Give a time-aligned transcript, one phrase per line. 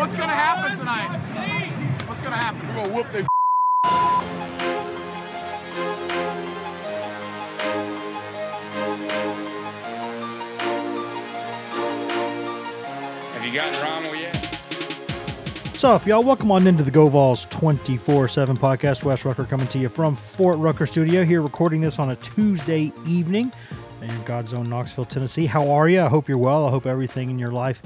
[0.00, 2.08] What's gonna happen tonight?
[2.08, 2.66] What's gonna happen?
[2.68, 3.26] We're gonna whoop their
[13.34, 14.34] Have you gotten Rommel yet?
[15.66, 16.22] What's up, y'all?
[16.22, 19.04] Welcome on into the Go Vols 24 7 podcast.
[19.04, 22.90] Wes Rucker coming to you from Fort Rucker Studio here, recording this on a Tuesday
[23.04, 23.52] evening
[24.00, 25.44] in God's own Knoxville, Tennessee.
[25.44, 26.00] How are you?
[26.00, 26.66] I hope you're well.
[26.66, 27.82] I hope everything in your life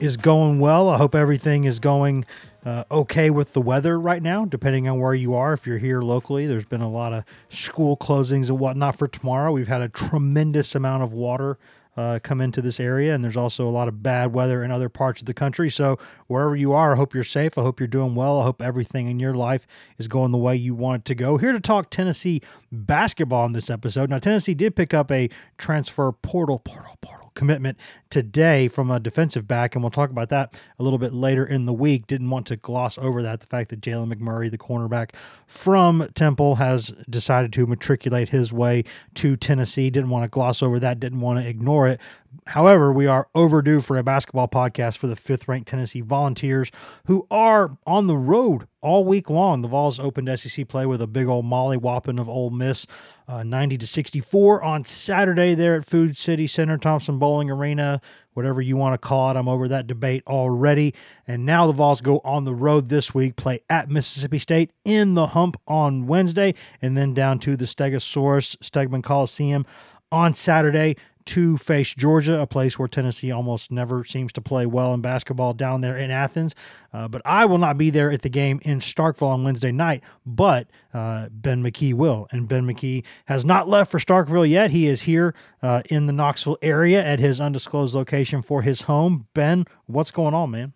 [0.00, 0.88] is going well.
[0.88, 2.24] I hope everything is going
[2.64, 5.52] uh, okay with the weather right now, depending on where you are.
[5.52, 9.52] If you're here locally, there's been a lot of school closings and whatnot for tomorrow.
[9.52, 11.58] We've had a tremendous amount of water
[11.96, 14.88] uh, come into this area, and there's also a lot of bad weather in other
[14.88, 15.68] parts of the country.
[15.68, 17.58] So, wherever you are, I hope you're safe.
[17.58, 18.40] I hope you're doing well.
[18.40, 19.66] I hope everything in your life
[19.98, 21.36] is going the way you want it to go.
[21.36, 22.40] Here to talk Tennessee
[22.72, 24.08] basketball in this episode.
[24.08, 25.28] Now, Tennessee did pick up a
[25.58, 27.78] transfer portal, portal, portal commitment
[28.10, 31.64] today from a defensive back, and we'll talk about that a little bit later in
[31.64, 32.06] the week.
[32.06, 33.40] Didn't want to gloss over that.
[33.40, 35.12] The fact that Jalen McMurray, the cornerback
[35.46, 38.84] from Temple, has decided to matriculate his way
[39.14, 39.88] to Tennessee.
[39.88, 41.00] Didn't want to gloss over that.
[41.00, 41.98] Didn't want to ignore it.
[42.46, 46.70] However, we are overdue for a basketball podcast for the fifth ranked Tennessee Volunteers,
[47.06, 49.62] who are on the road all week long.
[49.62, 52.86] The Vols opened SEC play with a big old molly whopping of Ole Miss,
[53.28, 58.00] uh, 90 to 64 on Saturday there at Food City Center, Thompson Boling Arena,
[58.34, 59.36] whatever you want to call it.
[59.36, 60.94] I'm over that debate already.
[61.26, 65.14] And now the Vols go on the road this week, play at Mississippi State in
[65.14, 69.66] the hump on Wednesday, and then down to the Stegosaurus Stegeman Coliseum
[70.12, 74.94] on Saturday to face Georgia, a place where Tennessee almost never seems to play well
[74.94, 76.54] in basketball down there in Athens.
[76.92, 80.02] Uh, but I will not be there at the game in Starkville on Wednesday night,
[80.26, 82.26] but uh, Ben McKee will.
[82.30, 84.70] And Ben McKee has not left for Starkville yet.
[84.70, 89.28] He is here uh, in the Knoxville area at his undisclosed location for his home.
[89.34, 90.72] Ben, what's going on, man?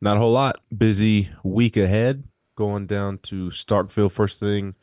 [0.00, 0.60] Not a whole lot.
[0.76, 2.24] Busy week ahead.
[2.56, 4.74] Going down to Starkville first thing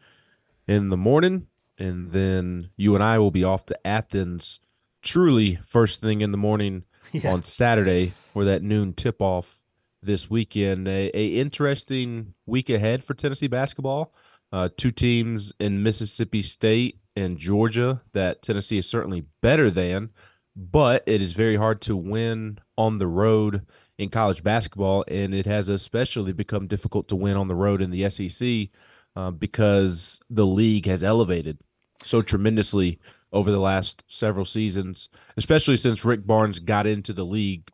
[0.67, 4.59] in the morning, and then you and I will be off to Athens.
[5.03, 7.31] Truly, first thing in the morning Yeah.
[7.33, 9.61] on Saturday for that noon tip off
[10.01, 10.87] this weekend.
[10.87, 14.13] A, a interesting week ahead for Tennessee basketball.
[14.51, 20.09] Uh, two teams in Mississippi State and Georgia that Tennessee is certainly better than,
[20.55, 23.63] but it is very hard to win on the road
[23.99, 27.91] in college basketball, and it has especially become difficult to win on the road in
[27.91, 28.69] the SEC
[29.15, 31.59] uh, because the league has elevated
[32.03, 32.99] so tremendously
[33.33, 37.69] over the last several seasons, especially since Rick Barnes got into the league.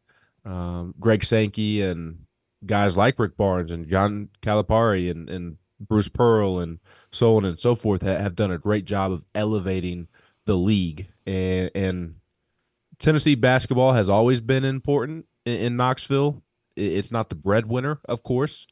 [0.46, 2.20] Um, Greg Sankey and
[2.66, 6.80] guys like Rick Barnes and John Calipari and, and Bruce Pearl and
[7.12, 10.08] so on and so forth ha- have done a great job of elevating
[10.46, 11.08] the league.
[11.28, 12.16] And, and
[12.98, 16.42] Tennessee basketball has always been important in, in Knoxville.
[16.75, 18.66] It's not the breadwinner, of course.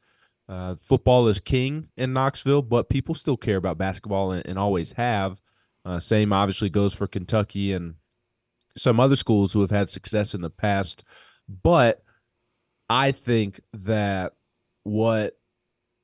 [0.50, 4.94] Uh, football is king in Knoxville, but people still care about basketball and, and always
[4.94, 5.42] have.
[5.86, 7.96] Uh, same obviously goes for Kentucky and
[8.78, 11.04] some other schools who have had success in the past.
[11.64, 12.04] But
[12.90, 14.34] I think that
[14.84, 15.38] what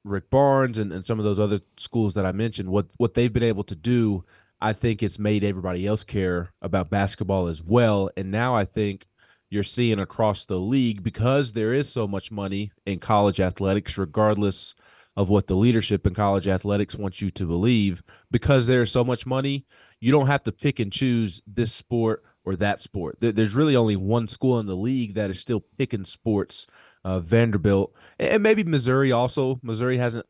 [0.06, 3.32] Rick Barnes and, and some of those other schools that I mentioned, what what they've
[3.32, 4.26] been able to do,
[4.60, 8.10] I think it's made everybody else care about basketball as well.
[8.18, 9.08] And now I think
[9.50, 14.74] you're seeing across the league because there is so much money in college athletics, regardless
[15.16, 18.02] of what the leadership in college athletics wants you to believe,
[18.32, 19.66] because there's so much money,
[20.00, 23.18] you don't have to pick and choose this sport or that sport.
[23.20, 26.68] There's really only one school in the league that is still picking sports.
[27.06, 29.60] Uh, Vanderbilt and maybe Missouri also.
[29.62, 30.26] Missouri hasn't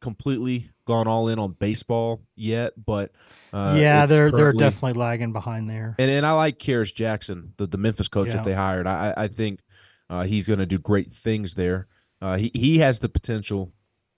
[0.00, 3.12] completely gone all in on baseball yet, but
[3.52, 5.94] uh, yeah, they're they're definitely lagging behind there.
[5.98, 8.34] and and I like Kerrick Jackson, the, the Memphis coach Yeah.
[8.34, 8.88] that they hired.
[8.88, 9.60] I I I think
[10.10, 11.86] uh, he's going to do great things there.
[12.20, 13.72] Uh, he he has the potential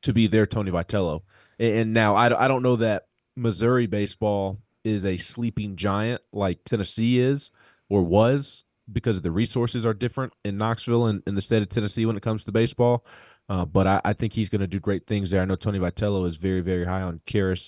[0.08, 1.20] to be their Tony Vitello.
[1.58, 7.18] And, now I, I don't know that Missouri baseball is a sleeping giant like Tennessee
[7.18, 7.50] is
[7.90, 12.06] or was because the resources are different in Knoxville and in the state of Tennessee
[12.06, 13.04] when it comes to baseball.
[13.50, 15.42] Uh, but I, I think he's going to do great things there.
[15.42, 17.60] I know Tony Vitello is very, very high on Kerrick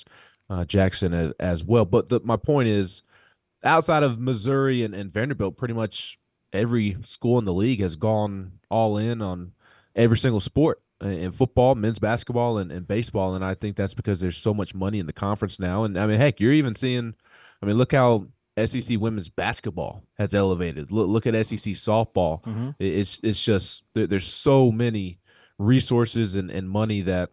[0.49, 1.85] uh, Jackson as, as well.
[1.85, 3.03] But the, my point is,
[3.63, 6.19] outside of Missouri and, and Vanderbilt, pretty much
[6.55, 9.53] every school in the league has gone all in on
[9.95, 13.35] every single sport in football, men's basketball, and, and baseball.
[13.35, 15.85] And I think that's because there's so much money in the conference now.
[15.85, 17.15] And I mean, heck, you're even seeing,
[17.63, 18.27] I mean, look how
[18.63, 20.93] SEC women's basketball has elevated.
[20.93, 22.43] Look, look at SEC softball.
[22.45, 22.75] Mhm.
[22.79, 25.19] It's it's just there, there's so many
[25.59, 27.31] resources and, and money that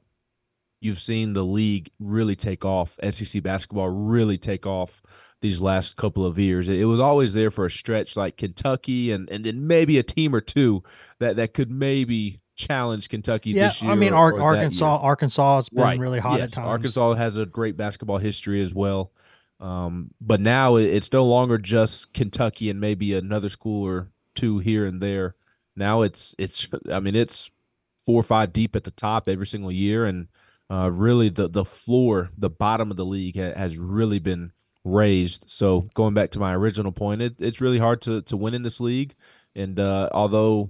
[0.79, 2.97] you've seen the league really take off.
[3.09, 5.01] SEC basketball really take off
[5.41, 6.69] these last couple of years.
[6.69, 10.03] It, it was always there for a stretch, like Kentucky and and then maybe a
[10.03, 10.83] team or two
[11.19, 13.91] that that could maybe challenge Kentucky Yeah, this year.
[13.91, 14.97] I mean or- or Arkansas.
[14.97, 15.99] Arkansas has been right.
[15.99, 16.49] really hot yes.
[16.49, 16.67] at times.
[16.67, 19.11] Arkansas has a great basketball history as well.
[19.59, 24.85] Um, but now it's no longer just Kentucky and maybe another school or two here
[24.85, 25.35] and there.
[25.75, 27.49] Now it's it's I mean it's
[28.05, 30.27] four or five deep at the top every single year, and
[30.69, 34.51] uh, really the the floor, the bottom of the league ha- has really been
[34.83, 35.45] raised.
[35.47, 38.63] So going back to my original point, it, it's really hard to to win in
[38.63, 39.15] this league.
[39.55, 40.69] And uh, although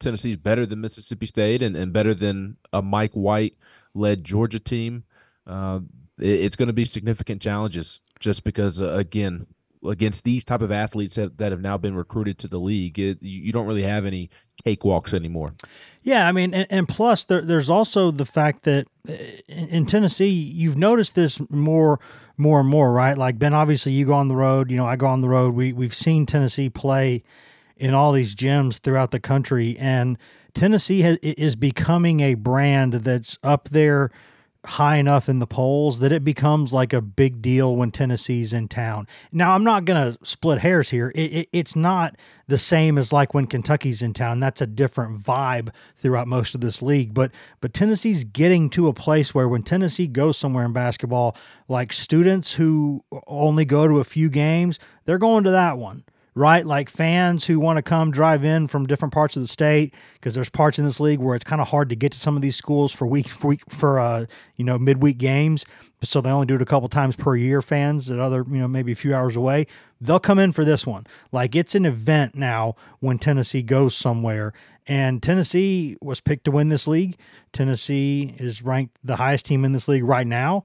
[0.00, 3.54] Tennessee's better than Mississippi State and, and better than a Mike White
[3.94, 5.04] led Georgia team,
[5.46, 5.80] uh,
[6.18, 9.46] it- it's going to be significant challenges just because uh, again
[9.86, 13.18] against these type of athletes that, that have now been recruited to the league it,
[13.22, 14.28] you don't really have any
[14.64, 15.54] cakewalks anymore
[16.02, 19.12] Yeah, I mean, and, and plus there, there's also the fact that uh,
[19.46, 22.00] in, in Tennessee, you've noticed this more,
[22.38, 23.16] more and more, right?
[23.16, 24.70] Like Ben, obviously, you go on the road.
[24.70, 25.54] You know, I go on the road.
[25.54, 27.22] We we've seen Tennessee play
[27.76, 30.18] in all these gyms throughout the country, and
[30.54, 34.10] Tennessee is becoming a brand that's up there
[34.66, 38.66] high enough in the polls that it becomes like a big deal when Tennessee's in
[38.68, 39.06] town.
[39.30, 41.12] Now, I'm not going to split hairs here.
[41.14, 42.16] It, it, it's not
[42.48, 44.40] the same as like when Kentucky's in town.
[44.40, 47.14] That's a different vibe throughout most of this league.
[47.14, 51.36] But but Tennessee's getting to a place where when Tennessee goes somewhere in basketball,
[51.68, 56.04] like students who only go to a few games, they're going to that one
[56.36, 56.66] right?
[56.66, 60.34] Like fans who want to come drive in from different parts of the state because
[60.34, 62.42] there's parts in this league where it's kind of hard to get to some of
[62.42, 65.64] these schools for week for week for uh you know midweek games,
[66.02, 67.62] so they only do it a couple times per year.
[67.62, 69.66] Fans at other you know maybe a few hours away,
[69.98, 71.06] they'll come in for this one.
[71.32, 74.52] Like it's an event now when Tennessee goes somewhere.
[74.88, 77.18] And Tennessee was picked to win this league.
[77.52, 80.64] Tennessee is ranked the highest team in this league right now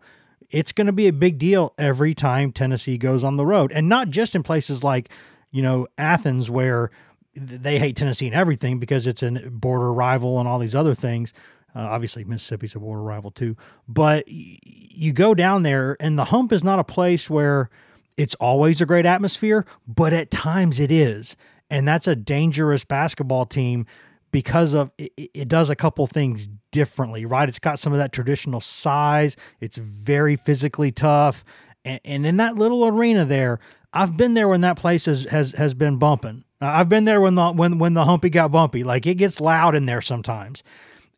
[0.52, 3.72] it's going to be a big deal every time Tennessee goes on the road.
[3.72, 5.10] And not just in places like,
[5.52, 6.92] you know, Athens, where
[7.36, 11.34] they hate Tennessee and everything because it's a border rival and all these other things.
[11.74, 13.56] Uh, obviously, Mississippi's a border rival too.
[13.88, 17.70] But y- you go down there, and the hump is not a place where
[18.18, 21.38] it's always a great atmosphere, but at times it is.
[21.70, 23.86] And that's a dangerous basketball team
[24.34, 27.48] because of it, it does a couple things differently, right?
[27.48, 29.38] It's got some of that traditional size.
[29.62, 31.46] It's very physically tough,
[31.86, 33.60] and, and in that little arena there,
[33.94, 36.44] I've been there when that place has has, has been bumping.
[36.60, 38.84] I've been there when the when when the humpy got bumpy.
[38.84, 40.64] Like it gets loud in there sometimes,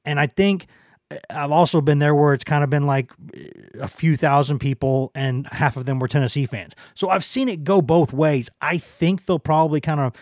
[0.05, 0.67] and I think.
[1.11, 4.59] Uh, I've also been there where it's kind of been like uh, a few thousand
[4.59, 6.75] people and half of them were Tennessee fans.
[6.93, 8.49] So I've seen it go both ways.
[8.61, 10.13] I think they'll probably kind of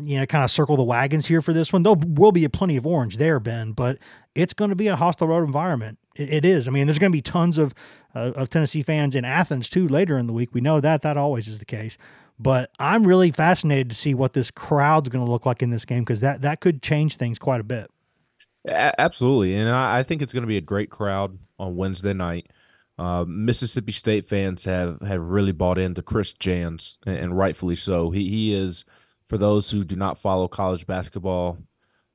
[0.00, 1.82] you know, kind of circle the wagons here for this one.
[1.82, 3.98] There will be plenty of orange there, Ben, but
[4.34, 5.98] it's going to be a hostile road environment.
[6.16, 6.68] It, it is.
[6.68, 7.74] I mean, there's going to be tons of
[8.14, 10.50] uh, of Tennessee fans in Athens too later in the week.
[10.52, 11.96] We know that that always is the case.
[12.38, 15.84] But I'm really fascinated to see what this crowd's going to look like in this
[15.84, 17.90] game because that that could change things quite a bit.
[18.66, 22.12] A- absolutely, and I, I think it's going to be a great crowd on Wednesday
[22.12, 22.50] night.
[22.98, 28.10] Uh, Mississippi State fans have have really bought into Chris Jans, and, and rightfully so.
[28.10, 28.84] He he is
[29.28, 31.58] for those who do not follow college basketball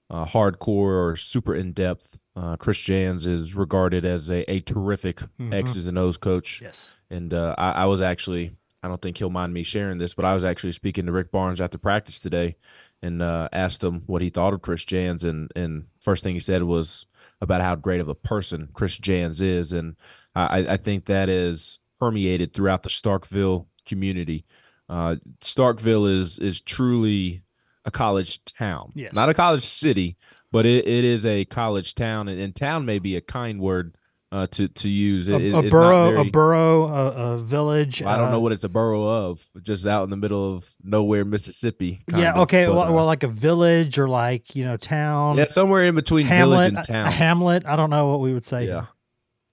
[0.09, 2.19] uh, hardcore or super in depth.
[2.37, 6.61] Uh, Chris Jans is regarded as a, a terrific X's and O's coach.
[6.61, 6.87] Yes.
[7.09, 8.51] And uh, I, I was actually,
[8.83, 11.31] I don't think he'll mind me sharing this, but I was actually speaking to Rick
[11.31, 12.57] Barnes after practice today
[13.01, 15.23] and uh, asked him what he thought of Chris Jans.
[15.23, 17.07] And, and first thing he said was
[17.41, 19.73] about how great of a person Chris Jans is.
[19.73, 19.95] And
[20.35, 24.45] I, I think that is permeated throughout the Starkville community.
[24.87, 27.41] Uh, Starkville is is truly
[27.83, 29.13] a college town, Yes.
[29.13, 30.17] not a college city,
[30.51, 32.27] but it, it is a college town.
[32.27, 33.95] And, and town may be a kind word
[34.31, 35.27] uh, to to use.
[35.29, 38.01] It, A, a borough, very- a borough, a, a village.
[38.01, 40.53] well, I don't uh, know what it's a borough of, just out in the middle
[40.55, 42.03] of nowhere, Mississippi.
[42.09, 42.33] kind Yeah.
[42.33, 42.65] of, Okay.
[42.65, 45.37] but, well, uh, well, like a village or like you know town.
[45.37, 46.71] yeah, somewhere in between Hamlet.
[46.71, 47.05] village and town.
[47.07, 47.65] A hamlet.
[47.65, 48.67] I don't know what we would say.
[48.67, 48.87] yeah.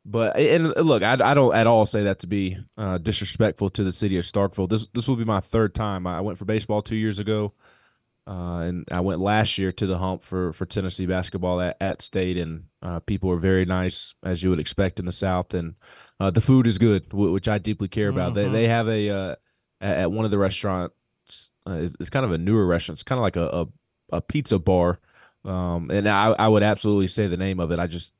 [0.07, 3.71] But and uh, look, I, I don't at all say that to be uh, disrespectful
[3.71, 4.69] to the city of Starkville.
[4.69, 6.07] This this will be my third time.
[6.07, 7.55] I went for baseball two years ago,
[8.27, 12.01] uh, and I went last year to the hump for for Tennessee basketball at, at
[12.03, 15.75] state, and uh, people were very nice as you would expect in the South, and
[16.21, 18.35] uh, the food is good, wh- which I deeply care about.
[18.35, 18.53] They Mhm.
[18.53, 19.35] they have a uh,
[19.81, 20.95] at at one of the restaurants.
[21.67, 22.97] Uh, it's, it's kind of a newer restaurant.
[22.97, 23.67] It's kind of like a, a
[24.17, 25.01] a pizza bar,
[25.45, 27.79] um, and I I would absolutely say the name of it.
[27.79, 28.13] I just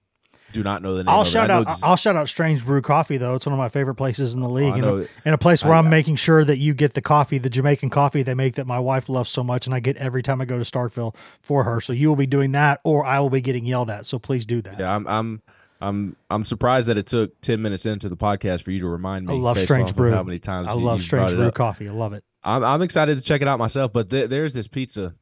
[0.55, 1.09] do not know the name.
[1.15, 1.67] I'll shout out.
[1.83, 3.35] I'll shout out Strange Brew Coffee though.
[3.35, 4.73] It's one of my favorite places in the league.
[4.73, 5.07] Oh, and, a, know.
[5.27, 7.91] and a place where I- am making sure that you get the coffee, the Jamaican
[7.91, 10.45] coffee they make that my wife loves so much, and I get every time I
[10.47, 11.81] go to Starkville for her.
[11.81, 14.07] So you will be doing that, or I will be getting yelled at.
[14.07, 14.79] So please do that.
[14.79, 15.43] Yeah, I'm I'm
[15.81, 19.27] I'm I'm surprised that it took ten minutes into the podcast for you to remind
[19.27, 19.35] me.
[19.35, 20.13] I love Strange Brew.
[20.13, 21.51] How many times I you- love Strange Brew.
[21.51, 21.89] Coffee.
[21.89, 22.25] I love it.
[22.45, 23.93] I'm I'm excited to check it out myself.
[23.93, 25.15] But th- there's this pizza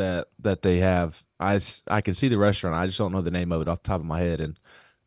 [0.00, 1.22] that that they have.
[1.38, 2.76] I I can see the restaurant.
[2.76, 4.40] I just don't know the name of it off the top of my head.
[4.40, 4.58] And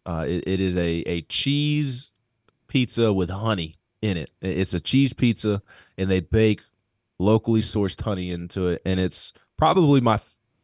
[0.06, 2.12] uh, it, it is a a cheese
[2.68, 4.32] pizza with honey in it.
[4.42, 5.62] It's a cheese pizza,
[5.98, 6.62] and they bake
[7.20, 10.20] locally sourced honey into it, and it's probably my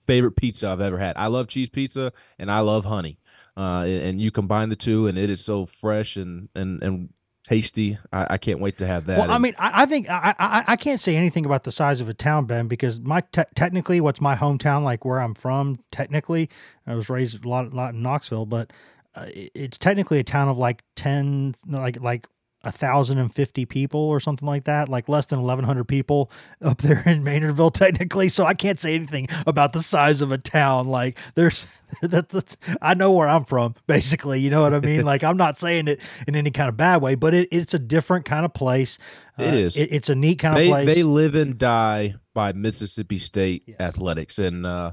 [0.05, 1.15] favorite pizza I've ever had.
[1.17, 3.19] I love cheese pizza, and I love honey.
[3.57, 7.13] Uh, and you combine the two, and it is so fresh and and and
[7.49, 7.97] tasty.
[8.13, 9.17] I, I can't wait to have that.
[9.17, 11.99] Well, I mean, I, I think I, I I can't say anything about the size
[11.99, 15.79] of a town, Ben, because my te- technically, what's my hometown, like where I'm from,
[15.91, 16.49] technically,
[16.85, 18.71] I was raised a lot, a lot in Knoxville, but
[19.15, 22.27] uh, it's technically a town of like ten, like like
[22.63, 26.29] a thousand and fifty people or something like that, like less than eleven hundred people
[26.61, 28.27] up there in Maynardville, technically.
[28.29, 30.87] So I can't say anything about the size of a town.
[30.89, 31.65] Like there's
[32.01, 34.41] that, that's I know where I'm from, basically.
[34.41, 35.05] You know what I mean?
[35.05, 37.79] like I'm not saying it in any kind of bad way, but it, it's a
[37.79, 38.97] different kind of place.
[39.37, 39.77] It Uh, is.
[39.77, 40.93] It, it's a neat kind of place.
[40.93, 44.91] they live and die by Mississippi State athletics, and uh,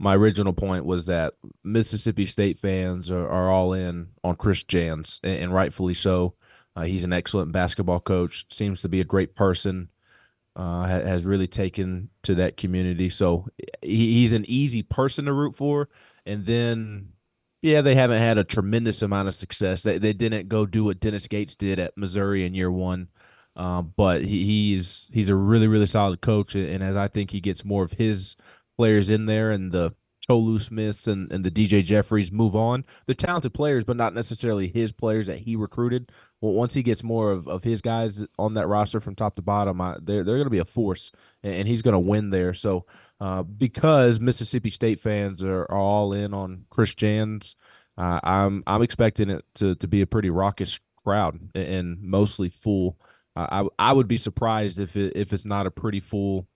[0.00, 5.20] my original point was that Mississippi State fans are, are all in on Chris Jans,
[5.22, 6.34] and, and rightfully so.
[6.76, 8.46] Uh, he's an excellent basketball coach.
[8.50, 9.88] Seems to be a great person.
[10.56, 13.44] Uh, ha- has really taken to that community, so
[13.82, 15.88] he, he's an easy person to root for.
[16.26, 17.08] And then,
[17.60, 19.82] yeah, they haven't had a tremendous amount of success.
[19.82, 23.08] They they didn't go do what Dennis Gates did at Missouri in year one.
[23.56, 27.40] Uh, but he, he's he's a really really solid coach, and as I think he
[27.40, 28.36] gets more of his
[28.76, 29.94] players in there, and the
[30.26, 34.68] Tolu Smiths and, and the DJ Jeffries move on, they're talented players, but not necessarily
[34.68, 36.10] his players that he recruited.
[36.52, 39.80] Once he gets more of, of his guys on that roster from top to bottom,
[39.80, 42.54] I, they're they're going to be a force, and, he's going to win there.
[42.54, 42.86] So,
[43.20, 47.56] uh, because Mississippi State fans are, are all in on Chris Jans,
[47.96, 52.98] uh, I'm I'm expecting it to to be a pretty raucous crowd and- mostly full.
[53.36, 56.46] I I would be surprised if it if it's not a pretty full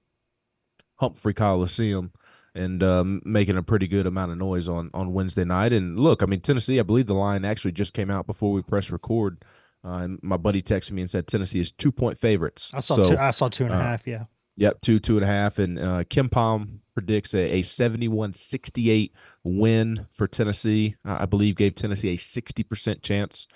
[0.97, 2.12] Humphrey Coliseum
[2.54, 5.73] and um, making a pretty good amount of noise on on Wednesday night.
[5.73, 8.62] And look, I mean Tennessee, I believe the line actually just came out before we
[8.62, 9.45] press record.
[9.88, 12.71] Uh, and my buddy texted me and said Tennessee is two point favorites.
[12.75, 14.07] I saw So, two, I saw two and a uh, half.
[14.07, 14.25] Yeah.
[14.57, 15.59] Yep, two, two and a half.
[15.59, 19.14] And uh, KenPom predicts a, a 71 68
[19.45, 20.97] win for Tennessee.
[21.07, 23.47] Uh, I believe gave Tennessee a 60% chance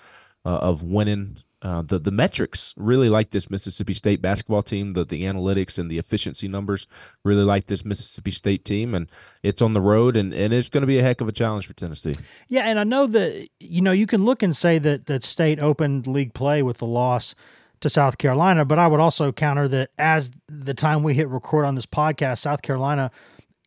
[0.45, 1.39] uh, of winning.
[1.63, 4.91] Uh, the, the metrics really like this Mississippi State basketball team.
[4.93, 6.87] The, the analytics and the efficiency numbers
[7.23, 8.93] really like this Mississippi State team.
[8.93, 9.09] And
[9.43, 11.65] it's on the road, and, and it's going to be a heck of a challenge
[11.65, 12.15] for Tennessee.
[12.49, 15.61] Yeah, and I know that you know you can look and say that that state
[15.61, 17.33] opened league play with the loss
[17.79, 21.65] to South Carolina, but I would also counter that as the time we hit record
[21.65, 23.09] on this podcast, South Carolina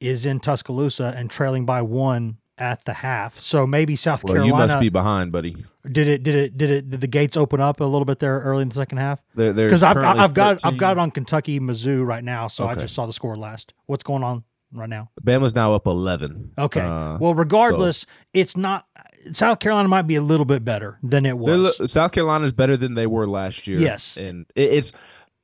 [0.00, 3.38] is in Tuscaloosa and trailing by one at the half.
[3.40, 5.64] So maybe South Well, Carolina you must be behind, buddy.
[5.90, 8.40] Did it did it did it did the gates open up a little bit there
[8.40, 9.23] early in the second half?
[9.35, 12.75] There, Because I've I've got I've got it on Kentucky Mizzou right now, so I
[12.75, 13.75] just saw the score last.
[13.87, 15.11] What's going on right now?
[15.23, 16.52] Bama's now up 11.
[16.59, 16.81] Okay.
[16.81, 18.87] Uh, well, regardless, it's not.
[19.33, 21.90] South Carolina might be a little bit better than it They're was.
[21.90, 23.78] South Carolina is better than they were last year.
[23.78, 24.16] Yes.
[24.16, 24.93] and it, it's.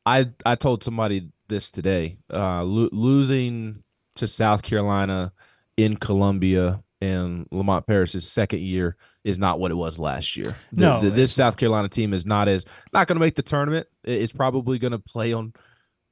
[0.05, 2.19] I I told somebody this today.
[2.33, 3.83] Uh, lo- losing
[4.17, 5.33] to South Carolina
[5.77, 10.57] in Columbia and Lamont Paris's second year is not what it was last year.
[10.73, 13.43] The- No, the- this South Carolina team is not as not going to make the
[13.43, 13.87] tournament.
[14.05, 15.53] It's probably going to play on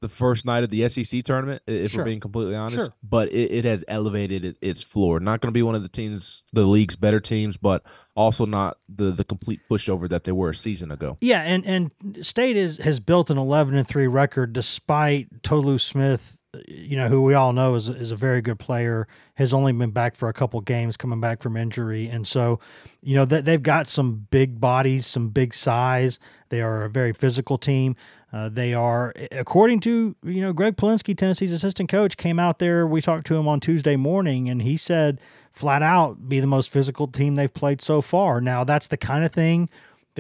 [0.03, 2.01] the first night of the SEC tournament, if Sure.
[2.01, 2.77] we're being completely honest.
[2.79, 2.95] Sure.
[3.03, 5.21] But it, it has elevated it, its floor.
[5.21, 7.83] Not going to be one of the teams, the league's better teams, but
[8.17, 11.19] also not the the complete pushover that they were a season ago.
[11.21, 16.39] Yeah, and and State is has built an eleven and three record despite Tolu Smith,
[16.67, 19.07] you know, who we all know is is a very good player.
[19.35, 22.59] Has only been back for a couple games, coming back from injury, and so
[23.03, 26.19] you know that they've got some big bodies, some big size.
[26.49, 27.95] They are a very physical team.
[28.33, 32.87] Uh, they are, according to you know Gregg Polinsky, Tennessee's assistant coach, came out there.
[32.87, 35.21] We talked to him on Tuesday morning, and he said
[35.53, 38.41] flat out be the most physical team they've played so far.
[38.41, 39.69] Now that's the kind of thing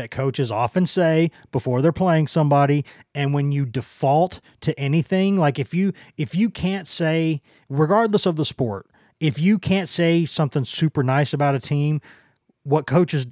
[0.01, 5.59] that coaches often say before they're playing somebody and when you default to anything like
[5.59, 8.87] if you if you can't say regardless of the sport
[9.21, 12.01] if you can't say something super nice about a team
[12.63, 13.27] what coaches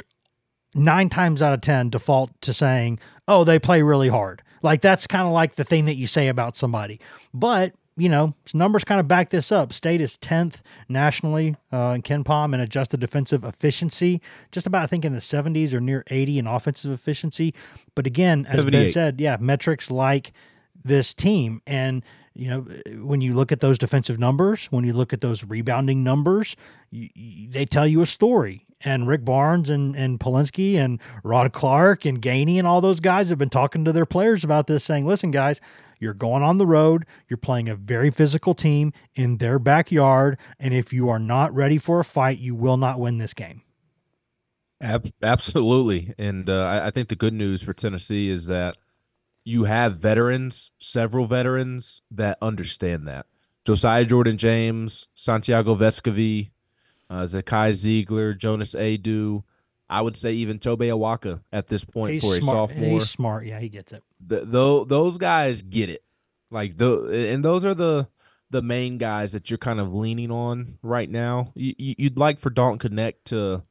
[0.75, 4.43] nine times out of ten default to saying oh they play really hard.
[4.63, 7.01] Like that's kind of like the thing that you say about somebody.
[7.33, 9.73] But you know numbers kind of back this up.
[9.73, 14.21] State is 10th nationally uh, in KenPom in adjusted defensive efficiency
[14.53, 17.53] just about i think in the 70s or near 80 in offensive efficiency.
[17.95, 18.93] But again as ben 78.
[18.93, 20.33] said yeah metrics like
[20.85, 21.61] this team.
[21.67, 22.61] And you know
[23.03, 26.55] when you look at those defensive numbers when you look at those rebounding numbers
[26.91, 28.65] you, you- they tell you a story.
[28.81, 33.29] And Rick Barnes and and Polinsky and Rod Clark and Gainey and all those guys
[33.31, 35.61] have been talking to their players about this saying listen guys
[35.99, 37.05] You're going on the road.
[37.29, 40.39] You're playing a very physical team in their backyard.
[40.59, 43.63] And if you are not ready for a fight, you will not win this game.
[44.81, 46.15] Ab- absolutely.
[46.19, 48.77] And uh, I, I think the good news for Tennessee is that
[49.45, 53.27] you have veterans, several veterans that understand that.
[53.65, 56.51] Josiah Jordan James, Santiago Vescovi,
[57.11, 59.43] uh, Zakai Zeigler, Jonas Aidoo.
[59.91, 62.71] I would say even Tobe Awaka at this point He's for a smart.
[62.71, 62.91] sophomore.
[62.91, 63.47] He's smart.
[63.47, 64.05] Yeah, he gets it.
[64.27, 66.03] Th tho- those guys get it.
[66.51, 68.09] Like the and those are the
[68.51, 71.53] the main guys that you're kind of leaning on right now.
[71.55, 73.63] You, you'd like for Dalton Knecht to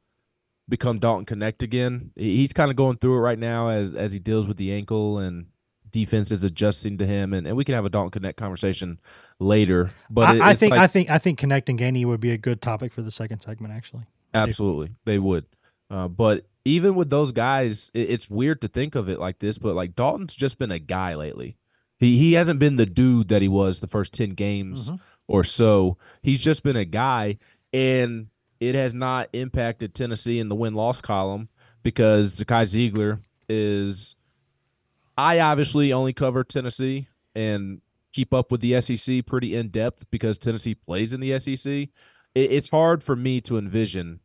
[0.68, 2.12] become Dalton Knecht again.
[2.14, 5.18] He's kind of going through it right now as as he deals with the ankle
[5.18, 5.46] and
[5.90, 9.00] defense is adjusting to him and, and we can have a Dalton Knecht conversation
[9.40, 9.90] later.
[10.10, 12.38] But it- I, I think like- I think I think connecting Gainey would be a
[12.38, 13.74] good topic for the second segment.
[13.74, 15.46] Actually, Absolutely, they would.
[15.90, 19.58] Uh, but even with those guys, it, it's weird to think of it like this.
[19.58, 21.56] But like Dalton's just been a guy lately.
[21.98, 24.96] He he hasn't been the dude that he was the first ten games mm-hmm.
[25.26, 25.96] or so.
[26.22, 27.38] He's just been a guy,
[27.72, 28.28] and
[28.60, 31.48] it has not impacted Tennessee in the win loss column
[31.82, 34.14] because Zakai Zeigler is.
[35.16, 37.80] I obviously only cover Tennessee and
[38.12, 41.66] keep up with the SEC pretty in depth because Tennessee plays in the SEC.
[41.72, 41.90] It,
[42.34, 44.20] it's hard for me to envision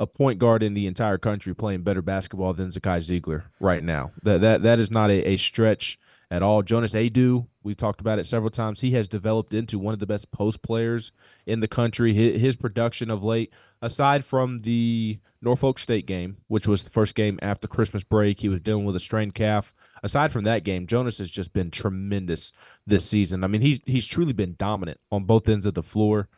[0.00, 4.12] a point guard in the entire country playing better basketball than Zakai Zeigler right now.
[4.22, 5.98] That that that is not a, a stretch
[6.30, 6.62] at all.
[6.62, 8.80] Jonas Aidoo, we've talked about it several times.
[8.80, 11.12] He has developed into one of the best post players
[11.46, 12.12] in the country.
[12.12, 17.14] His, his production of late, aside from the Norfolk State game, which was the first
[17.14, 19.74] game after Christmas break, he was dealing with a strained calf.
[20.02, 22.52] Aside from that game, Jonas has just been tremendous
[22.86, 23.42] this season.
[23.42, 26.28] I mean, he's he's truly been dominant on both ends of the floor.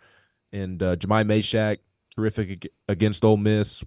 [0.53, 1.79] And uh, Jahmai Mashack,
[2.15, 3.85] terrific against Ole Miss.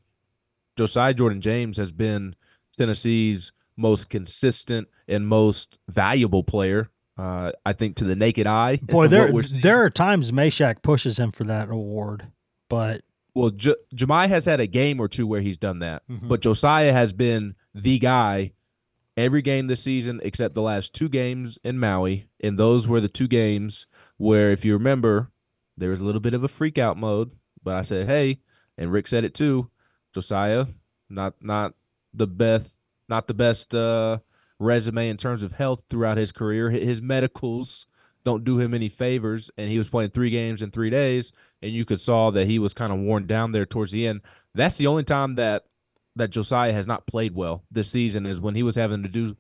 [0.78, 2.36] Josiah Jordan James has been
[2.78, 6.90] Tennessee's most consistent and most valuable player.
[7.18, 8.78] Uh, I think to the naked eye.
[8.82, 12.28] boy, there there are times Mashack pushes him for that award,
[12.70, 13.04] but
[13.36, 16.28] Well, J- Jahmai has had a game or two where he's done that, Mhm.
[16.28, 18.54] but Josiah has been the guy
[19.16, 23.08] every game this season except the last two games in Maui, and those were the
[23.10, 23.86] two games
[24.18, 25.30] where, if you remember,
[25.78, 27.30] there was a little bit of a freak out mode.
[27.64, 28.40] But I said, hey,
[28.78, 29.70] and Rick said it too.
[30.14, 30.66] Josiah,
[31.10, 31.74] not not
[32.14, 32.76] the best,
[33.10, 34.20] not the best uh,
[34.60, 36.70] resume in terms of health throughout his career.
[36.70, 37.88] His medicals
[38.24, 41.72] don't do him any favors, and he was playing three games in three days, and
[41.72, 44.22] you could saw that he was kind of worn down there towards the end.
[44.54, 45.64] That's the only time that
[46.16, 49.36] that Josiah has not played well this season is when he was having to do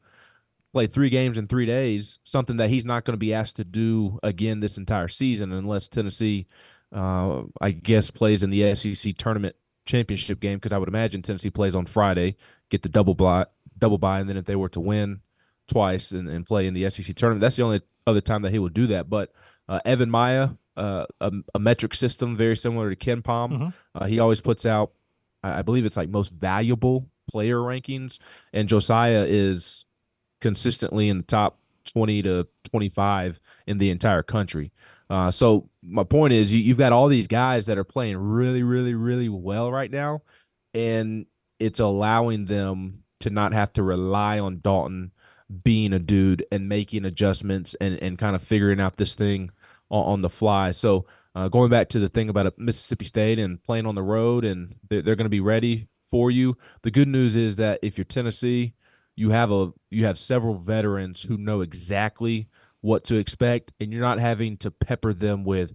[0.73, 3.63] play three games in three days, something that he's not going to be asked to
[3.63, 6.47] do again this entire season unless Tennessee,
[6.93, 11.49] uh, I guess, plays in the SEC tournament championship game because I would imagine Tennessee
[11.49, 12.35] plays on Friday,
[12.69, 13.45] get the double bye,
[13.77, 15.21] double bye, and then if they were to win
[15.67, 18.59] twice and, and play in the SEC tournament, that's the only other time that he
[18.59, 19.09] will do that.
[19.09, 19.31] But
[19.67, 23.73] uh, EvanMiya, uh, a, a metric system very similar to KenPom, Mhm.
[23.95, 24.91] uh, he always puts out,
[25.43, 28.19] I I believe it's like most valuable player rankings,
[28.51, 29.85] and Josiah is
[30.41, 34.71] consistently in the top 20 to 25 in the entire country.
[35.09, 38.63] Uh, so my point is, you, you've got all these guys that are playing really,
[38.63, 40.21] really, really well right now,
[40.73, 41.25] and
[41.59, 45.11] it's allowing them to not have to rely on Dalton
[45.63, 49.51] being a dude and making adjustments and, and kind of figuring out this thing
[49.89, 50.71] on, on the fly.
[50.71, 54.45] So uh, going back to the thing about Mississippi State and playing on the road,
[54.45, 56.55] and they're, they're going to be ready for you.
[56.81, 58.73] The good news is that if you're Tennessee,
[59.15, 62.47] you have a you have several veterans who know exactly
[62.83, 65.73] what to expect, and you're not having to pepper them with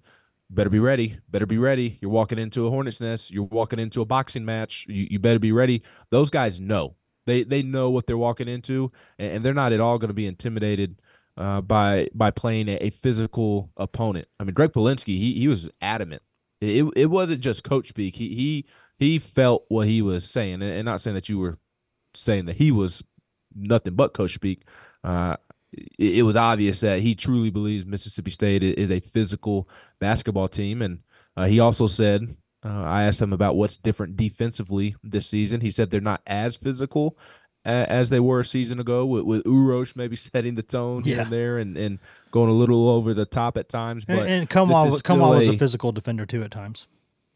[0.51, 1.99] better be ready, better be ready.
[2.01, 4.87] You're walking into a hornet's nest, you're walking into a boxing match.
[4.89, 5.83] You, you better be ready.
[6.11, 6.97] Those guys know.
[7.27, 10.15] They they know what they're walking into, and, and they're not at all going to
[10.15, 11.01] be intimidated
[11.37, 14.29] uh, by by playing a, a physical opponent.
[14.39, 16.23] I mean, Gregg Polinsky, he he was adamant.
[16.61, 18.17] It it wasn't just coach speak.
[18.17, 18.67] He he
[18.99, 21.59] he felt what he was saying, and, and not saying that you were
[22.15, 23.03] saying that he was
[23.55, 24.63] nothing but coach speak.
[25.05, 25.37] Uh,
[25.73, 29.69] it, it was obvious that he truly believes Mississippi State is a physical
[30.01, 31.01] basketball team, and
[31.37, 32.37] uh, he also said.
[32.65, 35.61] Uh, I asked him about what's different defensively this season.
[35.61, 37.17] He said they're not as physical
[37.65, 41.31] as they were a season ago, with, with Uros maybe setting the tone here and
[41.31, 41.99] there, and, and
[42.33, 44.05] going a little over the top at times.
[44.05, 46.51] But and, and this Kumwa, was- Kumwa still was a a- physical defender too at
[46.51, 46.89] times.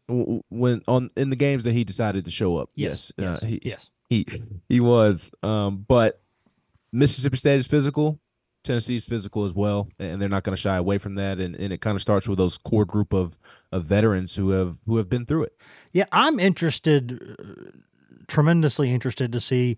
[0.07, 2.69] when on in the games that he decided to show up.
[2.75, 3.89] Yes, Yes, yes, uh, he, yes.
[4.09, 4.25] he
[4.67, 5.31] he was.
[5.41, 6.21] Um, but
[6.91, 8.19] Mississippi State is physical.
[8.63, 11.39] Tennessee's physical as well, and they're not going to shy away from that.
[11.39, 13.37] And, and it kind of starts with those core group of,
[13.71, 15.57] of veterans who have who have been through it.
[15.91, 17.71] Yeah, I'm interested, uh,
[18.27, 19.77] tremendously interested to see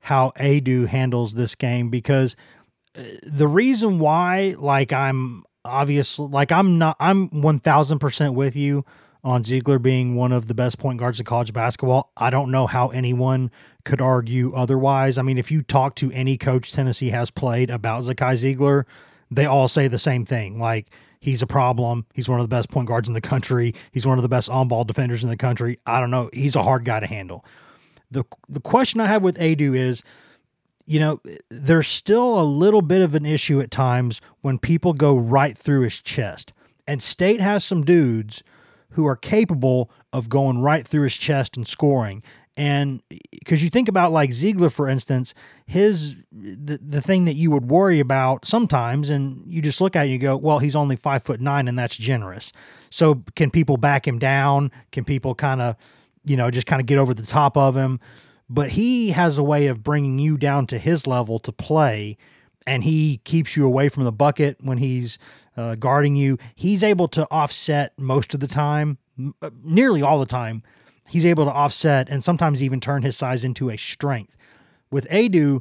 [0.00, 2.36] how Aidoo handles this game because
[3.22, 8.84] the reason why, like, I'm obviously like I'm not I'm one thousand percent with you
[9.26, 12.12] on Zeigler being one of the best point guards in college basketball.
[12.16, 13.50] I don't know how anyone
[13.84, 15.18] could argue otherwise.
[15.18, 18.84] I mean, if you talk to any coach Tennessee has played about Zakai Zeigler,
[19.28, 20.60] they all say the same thing.
[20.60, 22.06] Like he's a problem.
[22.14, 23.74] He's one of the best point guards in the country.
[23.90, 25.80] He's one of the best on ball defenders in the country.
[25.84, 26.30] I don't know.
[26.32, 27.44] He's a hard guy to handle.
[28.12, 30.04] The the question I have with Aidoo is
[30.88, 35.16] you know, there's still a little bit of an issue at times when people go
[35.16, 36.52] right through his chest.
[36.86, 38.44] And State has some dudes
[38.96, 42.22] who are capable of going right through his chest and scoring.
[42.58, 45.34] And because you think about like Zeigler, for instance,
[45.66, 50.00] his the, the thing that you would worry about sometimes, and you just look at
[50.00, 52.52] it and you go, well, he's only five foot nine, and that's generous.
[52.90, 54.72] So can people back him down?
[54.90, 55.76] Can people kind of,
[56.24, 58.00] you know, just kind of get over the top of him?
[58.48, 62.16] but he has a way of bringing you down to his level to play
[62.66, 65.18] and he keeps you away from the bucket when he's
[65.56, 66.38] uh, guarding you.
[66.54, 68.98] He's able to offset most of the time
[69.40, 70.62] uh, nearly all the time
[71.08, 74.36] he's able to offset and sometimes even turn his size into a strength.
[74.90, 75.60] With Aidoo,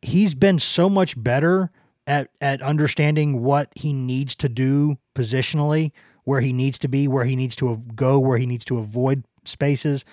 [0.00, 1.70] he's been so much better
[2.06, 5.92] at at understanding what he needs to do positionally
[6.24, 9.24] where he needs to be where he needs to go where he needs to avoid
[9.44, 10.04] spaces.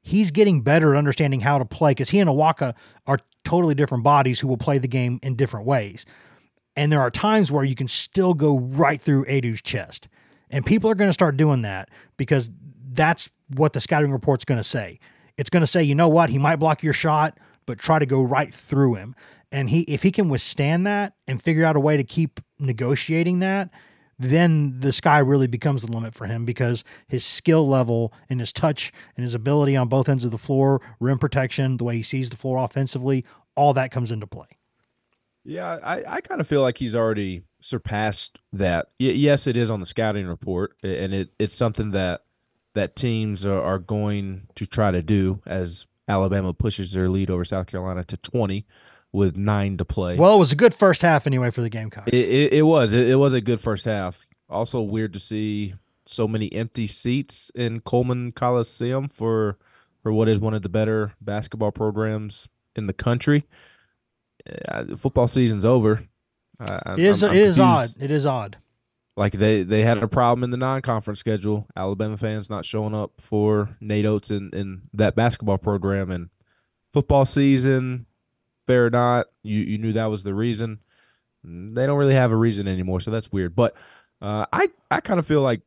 [0.00, 2.74] He's getting better at understanding how to play because he and Awaka
[3.06, 6.06] are totally different bodies who will play the game in different ways.
[6.78, 10.06] And there are times where you can still go right through Aidoo's chest.
[10.48, 12.52] And people are going to start doing that because
[12.92, 15.00] that's what the scouting report's going to say.
[15.36, 17.36] It's going to say, you know what, he might block your shot,
[17.66, 19.16] but try to go right through him.
[19.50, 23.40] And he if he can withstand that and figure out a way to keep negotiating
[23.40, 23.70] that,
[24.16, 28.52] then the sky really becomes the limit for him because his skill level and his
[28.52, 32.04] touch and his ability on both ends of the floor, rim protection, the way he
[32.04, 33.24] sees the floor offensively,
[33.56, 34.57] all that comes into play.
[35.48, 38.88] Yeah, I, I kind of feel like he's already surpassed that.
[39.00, 42.24] Y- yes, it is on the scouting report, and it, it's something that
[42.74, 47.44] that teams are, are going to try to do as Alabama pushes their lead over
[47.44, 48.66] South Carolina to 20
[49.10, 50.16] with nine to play.
[50.16, 52.08] Well, it was a good first half anyway for the Gamecocks.
[52.08, 52.92] It, it, it was.
[52.92, 54.26] It, it, was a good first half.
[54.50, 55.74] Also weird to see
[56.06, 59.58] so many empty seats in Coleman Coliseum for
[60.02, 63.44] for what is one of the better basketball programs in the country.
[64.68, 66.04] Uh, football season's over.
[66.60, 67.22] Uh, it is.
[67.22, 67.90] I'm, I'm it is odd.
[68.00, 68.58] It is odd.
[69.16, 71.66] Like they they had a problem in the non-conference schedule.
[71.76, 76.30] Alabama fans not showing up for Nate Oats in in that basketball program and
[76.92, 78.06] football season
[78.68, 80.78] fair or not, you you knew that was the reason.
[81.42, 83.56] They don't really have a reason anymore, so that's weird.
[83.56, 83.74] But
[84.22, 85.62] uh, I I kind of feel like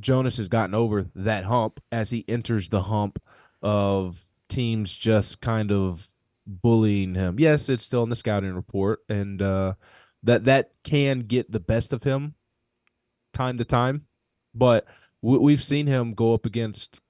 [0.00, 3.22] Jonas has gotten over that hump as he enters the hump
[3.62, 6.08] of teams just kind of
[6.48, 7.38] bullying him.
[7.38, 9.74] Yes, it's still in the scouting report, and uh,
[10.22, 12.34] that that can get the best of him
[13.32, 14.06] time to time.
[14.54, 14.86] But
[15.22, 17.00] we, we've seen him go up against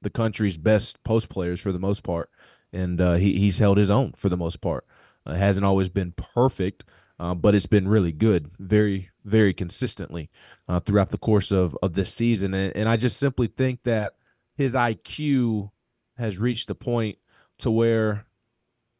[0.00, 2.30] the country's best post players for the most part
[2.74, 4.84] and uh, he, he's held his own for the most part.
[5.24, 6.84] Uh, hasn't always been perfect,
[7.18, 10.28] uh, but it's been really good, very, very consistently
[10.68, 12.52] uh, throughout the course of, of this season.
[12.52, 14.14] And, and I just simply think that
[14.56, 15.70] his IQ
[16.18, 17.18] has reached the point
[17.60, 18.26] to where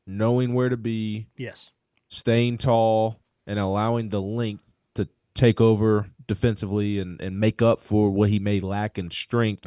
[0.07, 1.71] knowing where to be, yes,
[2.09, 4.64] staying tall, and allowing the length
[4.95, 9.67] to take over defensively and, and make up for what he may lack in strength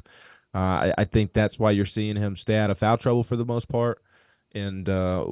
[0.53, 3.35] uh, I, I, think that's why you're seeing him stay out of foul trouble for
[3.35, 4.01] the most part,
[4.53, 5.23] and uh,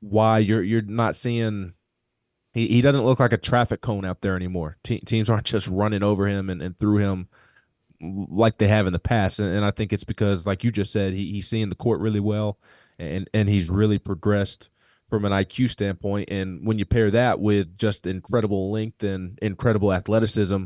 [0.00, 1.72] why you're you're not seeing.
[2.52, 4.76] He, he doesn't look like a traffic cone out there anymore.
[4.84, 7.28] Te- teams aren't just running over him and, and through him
[8.00, 10.92] like they have in the past, and, and I think it's because, like you just
[10.92, 12.58] said, he, he's seeing the court really well,
[12.98, 14.68] and and he's really progressed
[15.08, 16.28] from an IQ standpoint.
[16.30, 20.64] And when you pair that with just incredible length and incredible athleticism,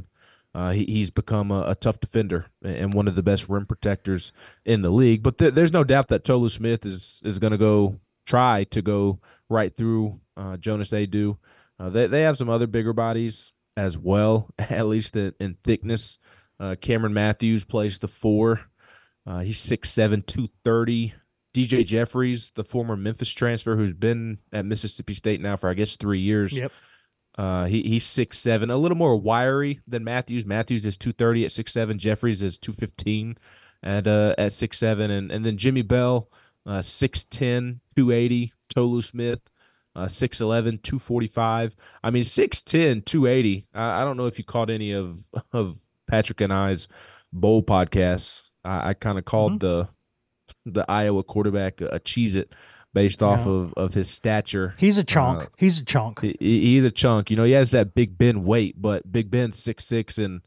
[0.54, 4.32] uh, he, he's become a, a, tough defender and one of the best rim protectors
[4.64, 5.22] in the league.
[5.22, 8.82] But th- there's no doubt that Tolu Smith is is going to go try to
[8.82, 11.36] go right through uh, Jonas Aidoo.
[11.78, 16.18] Uh, they they have some other bigger bodies as well, at least in, in thickness.
[16.58, 18.60] Uh, Cameron Matthews plays the four.
[19.26, 21.14] Uh, he's 6'7", 230.
[21.58, 25.96] DJ Jeffries, the former Memphis transfer who's been at Mississippi State now for I guess
[25.96, 26.52] three years.
[26.52, 26.72] Yep.
[27.36, 30.44] Uh, he he's six seven, a little more wiry than Matthews.
[30.44, 31.98] Matthews is two thirty at six seven.
[31.98, 33.36] Jeffries is two fifteen
[33.82, 36.28] at uh, at six seven, and and then Jimmy Bell,
[36.66, 38.52] uh, 6'10", 280.
[38.68, 39.40] Tolu Smith,
[39.96, 41.74] uh, 6'11", 245.
[42.02, 43.66] I mean 6'10", 280.
[43.74, 46.88] I, I don't know if you caught any of of Patrick and I's
[47.32, 48.42] bowl podcasts.
[48.64, 49.66] I, I kind of called mm-hmm.
[49.66, 49.88] the
[50.72, 52.54] the Iowa quarterback a, a Cheez-It
[52.94, 53.52] based off Yeah.
[53.52, 54.74] of, of his stature.
[54.78, 55.42] He's a chunk.
[55.42, 56.20] Uh, He's a chunk.
[56.20, 57.30] He, he- he's a chunk.
[57.30, 60.40] You know, he has that Big Ben weight, but Big Ben's six six and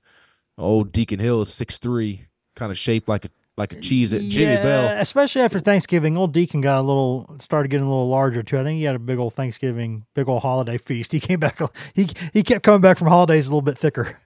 [0.58, 4.22] old Deacon Hill is six three, kind of shaped like a like a cheese at
[4.24, 4.98] Jimmy yeah, Bell.
[5.02, 6.18] especially after Thanksgiving.
[6.18, 8.58] Old Deacon got a little started getting a little larger too.
[8.58, 11.12] I think he had a big old Thanksgiving, big old holiday feast.
[11.12, 11.60] He came back.
[11.94, 14.20] He he kept coming back from holidays a little bit thicker.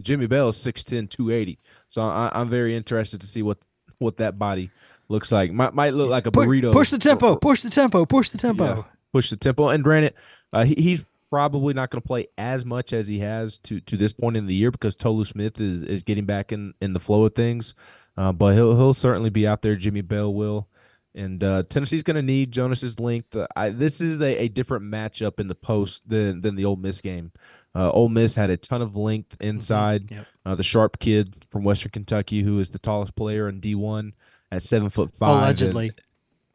[0.00, 1.58] Jimmy Bell is 6'10", 280.
[1.88, 3.58] So I, I'm very interested to see what
[3.98, 4.70] what that body
[5.08, 5.52] looks like.
[5.52, 6.72] Might might look like a burrito.
[6.72, 7.36] push the tempo.
[7.36, 8.04] Push the tempo.
[8.04, 8.64] Push the tempo.
[8.64, 9.68] Yeah, push the tempo.
[9.68, 10.14] And granted,
[10.52, 13.96] uh, he, he's probably not going to play as much as he has to to
[13.96, 17.00] this point in the year because Tolu Smith is is getting back in in the
[17.00, 17.74] flow of things.
[18.16, 19.76] Uh, but he'll he'll certainly be out there.
[19.76, 20.68] Jimmy Bell will.
[21.14, 23.34] And uh, Tennessee's going to need Jonas's length.
[23.34, 26.76] Uh, I, this is a, a different matchup in the post than than the Ole
[26.76, 27.32] Miss game.
[27.74, 30.10] Uh, Ole Miss had a ton of length inside.
[30.10, 30.26] Yep.
[30.44, 34.12] Uh, the sharp kid from Western Kentucky, who is the tallest player in D one
[34.50, 35.92] at seven foot five, and- Allegedly.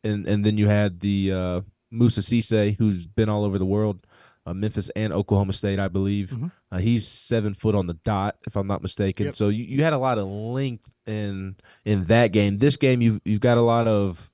[0.03, 4.05] and and then you had the uh, Moussa Cisse, who's been all over the world,
[4.45, 6.31] uh, Memphis and Oklahoma State, I believe.
[6.31, 6.51] Mhm.
[6.71, 9.27] Uh, he's seven foot on the dot, if I'm not mistaken.
[9.27, 9.35] Yep.
[9.35, 12.57] So you, you had a lot of length in in that game.
[12.57, 14.31] This game, you've you've got a lot of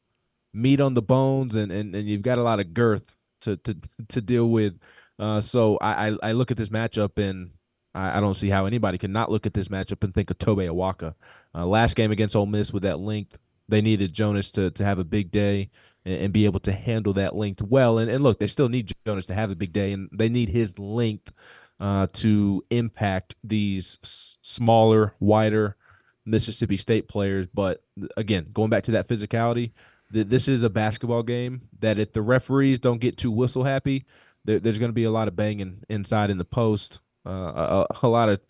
[0.53, 3.75] meat on the bones, and and, and you've got a lot of girth to to
[4.07, 4.79] to deal with.
[5.19, 7.51] Uh, so I, I I look at this matchup and.
[7.95, 10.37] I I don't see how anybody can not look at this matchup and think of
[10.37, 11.15] Tobe Awaka.
[11.55, 13.35] Uh, last game against Ole Miss with that length,
[13.69, 15.69] they needed Jonas to, to have a big day
[16.05, 17.97] and, and be able to handle that length well.
[17.97, 20.49] And, and look, they still need Jonas to have a big day, and they need
[20.49, 21.31] his length
[21.79, 25.77] uh, to impact these s- smaller, wider
[26.25, 27.47] Mississippi State players.
[27.47, 27.83] But
[28.17, 29.71] again, going back to that physicality,
[30.13, 34.05] th- this is a basketball game that if the referees don't get too whistle happy,
[34.45, 37.87] there, there's going to be a lot of banging inside in the post, uh, a,
[38.03, 38.41] a lot of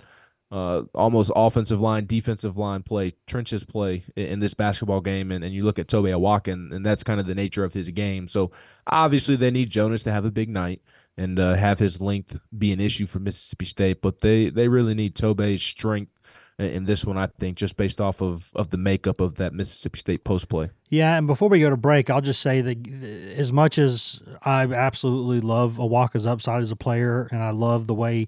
[0.51, 5.31] uh, almost offensive line, defensive line play, trenches play in, in this basketball game.
[5.31, 7.89] And, and you look at Tobe Awaka, and, that's kind of the nature of his
[7.89, 8.27] game.
[8.27, 8.51] So
[8.87, 10.81] obviously they need Jonas to have a big night
[11.17, 14.01] and uh, have his length be an issue for Mississippi State.
[14.01, 16.13] But they, they really need Tobe's strength
[16.57, 19.53] in, in this one, I think, just based off of, of the makeup of that
[19.53, 20.71] Mississippi State post play.
[20.89, 24.21] Yeah, and before we go to break, I'll just say that uh, as much as
[24.41, 28.27] I absolutely love Awaka's upside as a player, and I love the way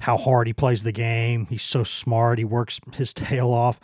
[0.00, 3.80] how hard he plays the game, he's so smart, he works his tail off.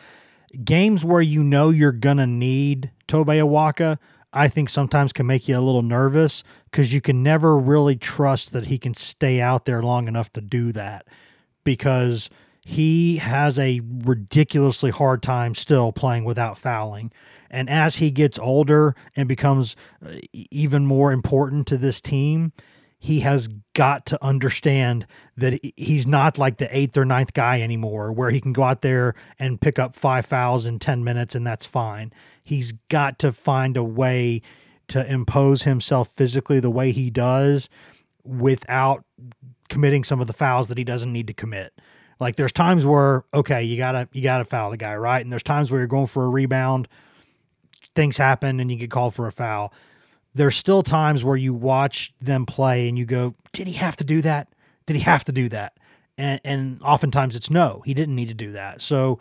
[0.65, 3.99] Games where you know you're gonna need Tobe Awaka,
[4.33, 8.53] I think sometimes can make you a little nervous because you can never really trust
[8.53, 11.07] that he can stay out there long enough to do that
[11.65, 12.31] because
[12.65, 17.13] he has a ridiculously hard time still playing without fouling.
[17.51, 22.53] And as he gets older and becomes uh, even more important to this team,
[23.03, 28.13] he has got to understand that he's not like the eighth or ninth guy anymore,
[28.13, 31.45] where he can go out there and pick up five fouls in 10 minutes and
[31.45, 32.13] that's fine.
[32.45, 34.41] He's got to find a way
[34.87, 37.69] to impose himself physically the way he does
[38.23, 39.05] without
[39.69, 41.73] committing some of the fouls that he doesn't need to commit.
[42.21, 45.25] Like there's times where okay, you gotta you gotta foul the guy, right?
[45.25, 46.87] And there's times where you're going for a rebound,
[47.97, 49.73] things happen and you get called for a foul.
[50.35, 54.05] There's still times where you watch them play and you go, did he have to
[54.05, 54.49] do that?
[54.87, 55.77] Did he have to do that?
[56.19, 58.83] And and oftentimes it's no, he didn't need to do that.
[58.83, 59.19] So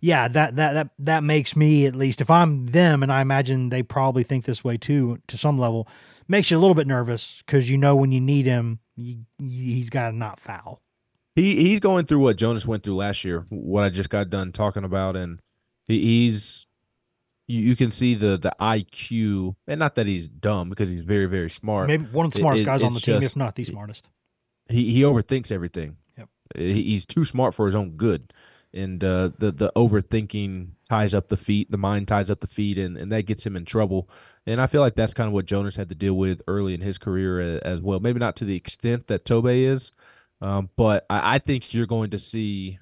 [0.00, 3.68] yeah, that that that that makes me at least if I'm them and I imagine
[3.68, 5.88] they probably think this way too to some level,
[6.28, 9.90] makes you a little bit nervous because you know when you need him, you, he's
[9.90, 10.82] got to not foul.
[11.36, 13.46] He he's going through what Jonas went through last year.
[13.48, 15.40] What I just got done talking about, and
[15.86, 16.66] he, he's
[17.48, 21.26] you, you can see the the IQ, and not that he's dumb because he's very
[21.26, 21.88] very smart.
[21.88, 24.08] Maybe one of the smartest it- guys on the team, just- if not the smartest.
[24.68, 25.96] he he overthinks everything.
[26.18, 26.28] Yep.
[26.56, 28.32] He's too smart for his own good,
[28.72, 31.70] and uh, the the overthinking ties up the feet.
[31.70, 34.08] The mind ties up the feet, and, and that gets him in trouble.
[34.46, 36.80] And I feel like that's kind of what Jonas had to deal with early in
[36.80, 38.00] his career as well.
[38.00, 39.92] Maybe not to the extent that Tobe is,
[40.40, 42.78] um, but I, I think you're going to see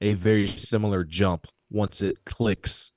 [0.00, 2.91] a very similar jump once it clicks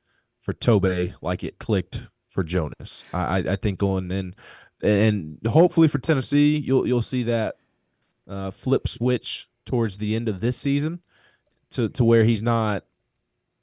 [0.45, 3.03] for Tobe, like it clicked for Jonas.
[3.11, 4.35] I, I, think going in,
[4.83, 7.55] and hopefully for Tennessee, you'll you'll see that
[8.29, 11.01] uh, flip switch towards the end of this season
[11.71, 12.83] to to where he's not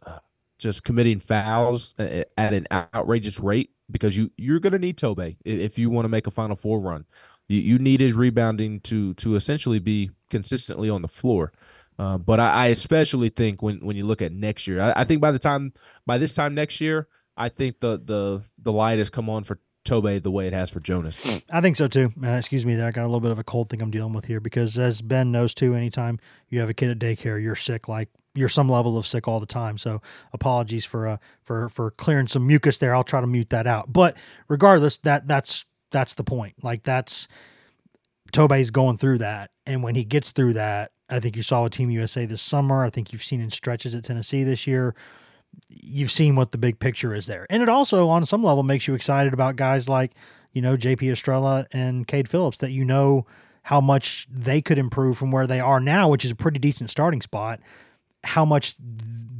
[0.04, 0.18] uh,
[0.58, 5.78] just committing fouls at an outrageous rate because you you're going to need Tobe if
[5.78, 7.04] you want to make a Final Four run.
[7.46, 11.52] You you need his rebounding to to essentially be consistently on the floor.
[11.98, 15.04] Uh, but I, I especially think when when you look at next year, I, I
[15.04, 15.72] think by the time
[16.06, 19.58] by this time next year, I think the the the light has come on for
[19.84, 21.42] Tobe the way it has for Jonas.
[21.50, 22.12] I think so too.
[22.16, 24.12] And excuse me, there I got a little bit of a cold thing I'm dealing
[24.12, 27.56] with here because as Ben knows too, anytime you have a kid at daycare, you're
[27.56, 29.76] sick like you're some level of sick all the time.
[29.78, 30.00] So
[30.32, 32.94] apologies for uh, for for clearing some mucus there.
[32.94, 33.92] I'll try to mute that out.
[33.92, 34.16] But
[34.48, 36.62] regardless, that that's that's the point.
[36.62, 37.26] Like that's
[38.30, 41.70] Tobe's going through that, and when he gets through that, I think you saw a
[41.70, 42.84] Team USA this summer.
[42.84, 44.94] I think you've seen in stretches at Tennessee this year.
[45.68, 48.88] You've seen what the big picture is there, and it also on some level makes
[48.88, 50.12] you excited about guys like
[50.52, 53.26] you know JP Estrella and Cade Phillips that you know
[53.64, 56.88] how much they could improve from where they are now, which is a pretty decent
[56.88, 57.60] starting spot.
[58.24, 58.76] How much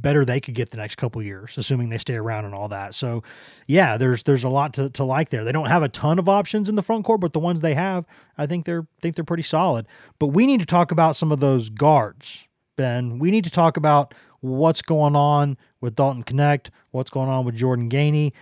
[0.03, 2.93] better they could get the next couple years, assuming they stay around and all that.
[2.93, 3.23] So,
[3.65, 5.43] yeah, there's there's a lot to, to like there.
[5.43, 7.73] They don't have a ton of options in the front court, but the ones they
[7.73, 8.05] have,
[8.37, 9.87] I think they're think they're pretty solid.
[10.19, 13.17] But we need to talk about some of those guards, Ben.
[13.17, 17.55] We need to talk about what's going on with Dalton Knecht, what's going on with
[17.55, 18.33] Jordan Gainey.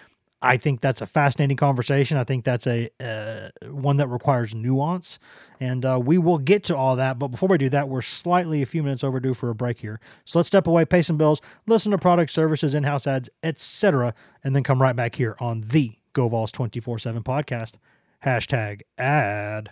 [0.41, 2.17] I think that's a fascinating conversation.
[2.17, 5.19] I think that's a uh, one that requires nuance,
[5.59, 7.19] and uh, we will get to all that.
[7.19, 9.99] But before we do that, we're slightly a few minutes overdue for a break here.
[10.25, 14.55] So let's step away, pay some bills, listen to product services, in-house ads, etc., and
[14.55, 17.75] then come right back here on the GoVols twenty four seven podcast.
[18.25, 19.71] Hashtag ad.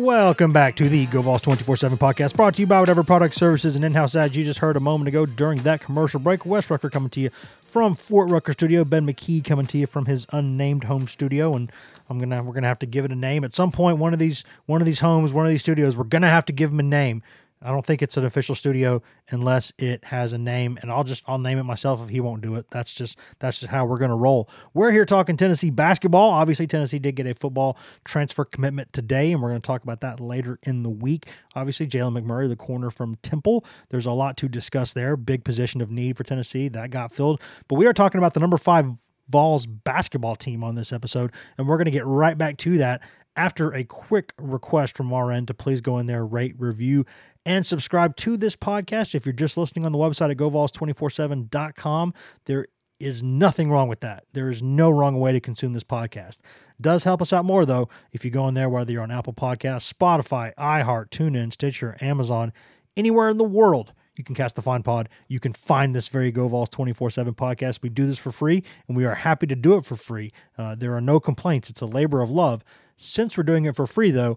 [0.00, 3.76] Welcome back to the GoVols 24 7 podcast, brought to you by whatever product services
[3.76, 6.46] and in house ads you just heard a moment ago during that commercial break.
[6.46, 7.28] Wes Rucker coming to you
[7.60, 8.82] from Fort Rucker Studio.
[8.86, 11.54] Ben McKee coming to you from his unnamed home studio.
[11.54, 11.70] And
[12.08, 13.44] I'm gonna we're gonna have to give it a name.
[13.44, 16.04] At some point, one of these one of these homes, one of these studios, we're
[16.04, 17.22] gonna have to give him a name.
[17.62, 21.22] I don't think it's an official studio unless it has a name, and I'll just
[21.26, 22.66] I'll name it myself if he won't do it.
[22.70, 24.48] That's just that's just how we're gonna roll.
[24.72, 26.30] We're here talking Tennessee basketball.
[26.30, 30.20] Obviously, Tennessee did get a football transfer commitment today, and we're gonna talk about that
[30.20, 31.28] later in the week.
[31.54, 33.64] Obviously, Jalen McMurray, the corner from Temple.
[33.90, 35.14] There's a lot to discuss there.
[35.16, 38.40] Big position of need for Tennessee that got filled, but we are talking about the
[38.40, 38.86] number five
[39.28, 43.02] Vols basketball team on this episode, and we're gonna get right back to that
[43.36, 47.06] after a quick request from our end to please go in there, rate, review,
[47.44, 49.14] and subscribe to this podcast.
[49.14, 52.66] If you're just listening on the website at govols247.com, there
[52.98, 54.24] is nothing wrong with that.
[54.34, 56.38] There is no wrong way to consume this podcast.
[56.80, 59.32] Does help us out more though if you go in there, whether you're on Apple
[59.32, 62.52] Podcasts, Spotify, iHeart, TuneIn, Stitcher, Amazon,
[62.96, 63.94] anywhere in the world.
[64.16, 65.08] You can cast the Fine Pod.
[65.28, 67.80] You can find this very GoVols 24 7 podcast.
[67.80, 70.30] We do this for free, and we are happy to do it for free.
[70.58, 71.70] Uh, there are no complaints.
[71.70, 72.62] It's a labor of love.
[72.98, 74.36] Since we're doing it for free, though,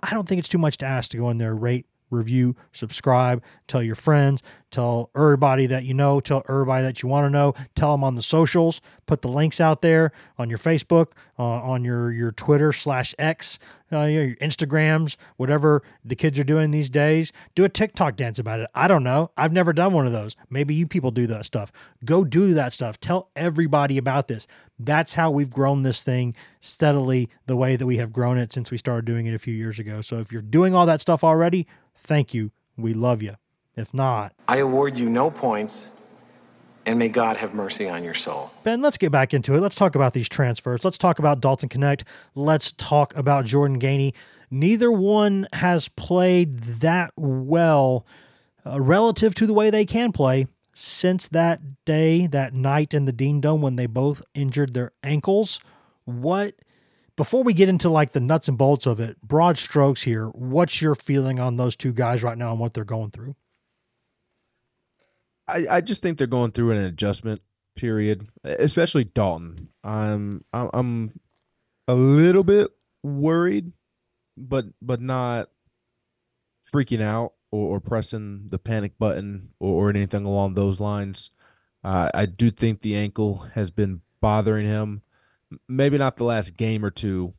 [0.00, 3.42] I don't think it's too much to ask to go in there, rate, review, subscribe,
[3.66, 7.54] tell your friends, tell everybody that you know, tell everybody that you want to know,
[7.74, 11.84] tell them on the socials, put the links out there on your Facebook, uh, on
[11.84, 13.58] your your Twitter slash X,
[13.92, 17.32] uh, your Instagrams, whatever the kids are doing these days.
[17.54, 18.68] Do a TikTok dance about it.
[18.74, 19.30] I don't know.
[19.36, 20.36] I've never done one of those.
[20.50, 21.70] Maybe you people do that stuff.
[22.04, 22.98] Go do that stuff.
[22.98, 24.46] Tell everybody about this.
[24.78, 28.70] That's how we've grown this thing steadily the way that we have grown it since
[28.70, 30.00] we started doing it a few years ago.
[30.00, 31.66] So if you're doing all that stuff already,
[32.04, 32.52] thank you.
[32.76, 33.36] We love you.
[33.76, 35.88] If not, I award you no points,
[36.86, 38.52] and may God have mercy on your soul.
[38.62, 39.60] Ben, let's get back into it.
[39.60, 40.84] Let's talk about these transfers.
[40.84, 42.02] Let's talk about Dalton Knecht.
[42.36, 44.14] Let's talk about Jordan Gainey.
[44.50, 48.06] Neither one has played that well
[48.64, 53.12] uh, relative to the way they can play since that day, that night in the
[53.12, 55.58] Dean Dome when they both injured their ankles.
[56.04, 56.54] What
[57.16, 60.82] before we get into like the nuts and bolts of it, broad strokes here, what's
[60.82, 63.36] your feeling on those two guys right now and what they're going through?
[65.46, 67.40] I, I just think they're going through an adjustment
[67.76, 69.68] period, especially Dalton.
[69.82, 71.20] I'm I'm,
[71.86, 72.70] a little bit
[73.02, 73.72] worried,
[74.36, 75.50] but but not
[76.72, 81.30] freaking out or, or pressing the panic button or, or anything along those lines.
[81.82, 85.02] Uh, I do think the ankle has been bothering him.
[85.68, 87.34] Maybe not the last game or two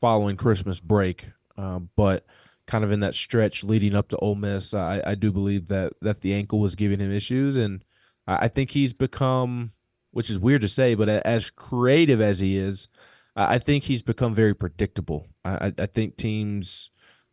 [0.00, 2.26] following Christmas break, uh, but
[2.66, 5.92] kind of in that stretch leading up to Ole Miss, I, I do believe that
[6.00, 7.84] that the ankle was giving him issues, and
[8.26, 9.72] I think he's become,
[10.12, 12.88] which is weird to say, but as creative as he is,
[13.34, 15.26] I think he's become very predictable.
[15.44, 16.90] I, I think teams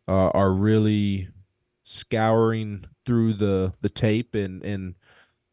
[0.08, 1.28] uh, are really
[1.82, 4.94] scouring through the the tape and and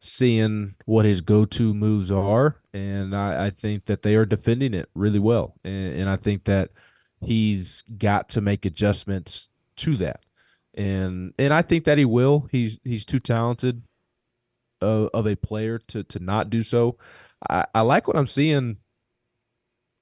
[0.00, 4.88] seeing what his go-to moves are, and I, I think that they are defending it
[4.94, 6.70] really well, and, and I think that
[7.20, 10.20] he's got to make adjustments to that,
[10.74, 12.48] and and I think that he will.
[12.50, 13.82] He's he's too talented
[14.80, 16.96] of, of a player to to not do so.
[17.48, 18.78] I, I like what I'm seeing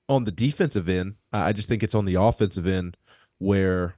[0.08, 1.16] on the defensive end.
[1.32, 2.96] I just think it's on the offensive end
[3.38, 3.96] where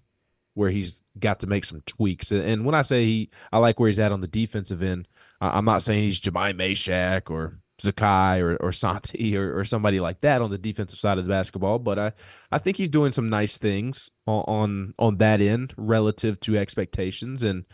[0.54, 2.32] where he's got to make some tweaks.
[2.32, 5.06] And, when I say he, I like where he's at on the defensive end.
[5.40, 10.00] I, am not saying he's Jahmai Mashack or Zakai or, or Santi or, or somebody
[10.00, 11.78] like that on the defensive side of the basketball.
[11.78, 12.12] But I,
[12.50, 17.42] I think he's doing some nice things on on, on that end relative to expectations.
[17.42, 17.64] And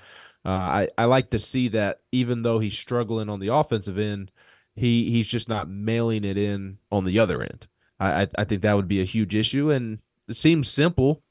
[0.45, 4.31] uh, I, I like to see that even though he's struggling on the offensive end,
[4.77, 7.67] he he's just not mailing it in on the other end.
[7.99, 9.71] I, I, I think that would be a huge issue.
[9.71, 11.23] And it seems simple.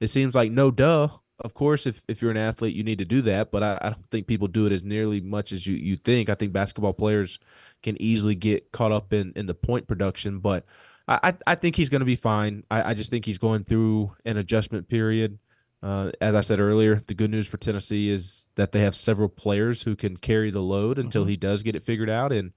[0.00, 1.08] It seems like no duh.
[1.40, 3.50] Of course, if, if you're an athlete, you need to do that.
[3.50, 6.28] But I, I don't think people do it as nearly much as you, you think.
[6.28, 7.38] I think basketball players
[7.82, 10.38] can easily get caught up in, in the point production.
[10.38, 10.64] But
[11.06, 12.64] I, I think he's going to be fine.
[12.70, 15.38] I, I just think he's going through an adjustment period.
[15.82, 19.28] Uh, as I said earlier, the good news for Tennessee is that they have several
[19.28, 21.30] players who can carry the load until mm-hmm.
[21.30, 22.32] he does get it figured out.
[22.32, 22.52] And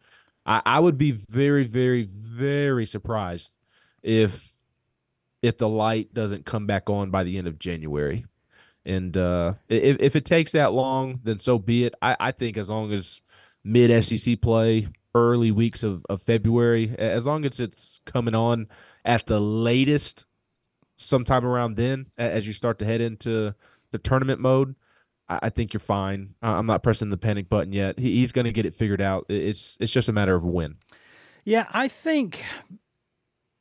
[0.45, 3.51] I, I would be very, very, very surprised
[4.01, 4.53] if
[5.41, 8.25] if the light doesn't come back on by the end of January.
[8.87, 11.93] And uh, if if it takes that long, then so be it.
[12.01, 13.21] I, I think as long as
[13.63, 18.67] mid SEC play, early weeks of, of February, as long as it's coming on
[19.03, 20.25] at the latest,
[20.95, 23.53] sometime around then, as you start to head into
[23.91, 24.75] the tournament mode,
[25.27, 26.35] I, I think you're fine.
[26.41, 27.99] I'm not pressing the panic button yet.
[27.99, 29.25] He, he's going to get it figured out.
[29.27, 30.77] It's it's just a matter of when.
[31.43, 32.43] Yeah, I think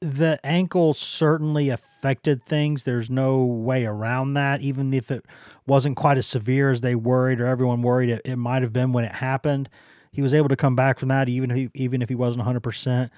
[0.01, 2.85] the ankle certainly affected things.
[2.85, 4.61] There's no way around that.
[4.61, 5.25] Even if it
[5.67, 8.93] wasn't quite as severe as they worried or everyone worried it, it might have been
[8.93, 9.69] when it happened.
[10.13, 12.41] He was able to come back from that, even if he, even if he wasn't
[12.41, 12.61] 100.
[12.61, 13.13] percent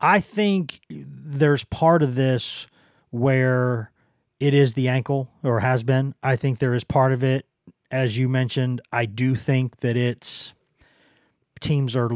[0.00, 2.68] I think there's part of this
[3.10, 3.90] where
[4.38, 6.14] it is the ankle or has been.
[6.22, 7.46] I think there is part of it,
[7.90, 8.80] as you mentioned.
[8.92, 10.54] I do think that it's
[11.60, 12.10] teams are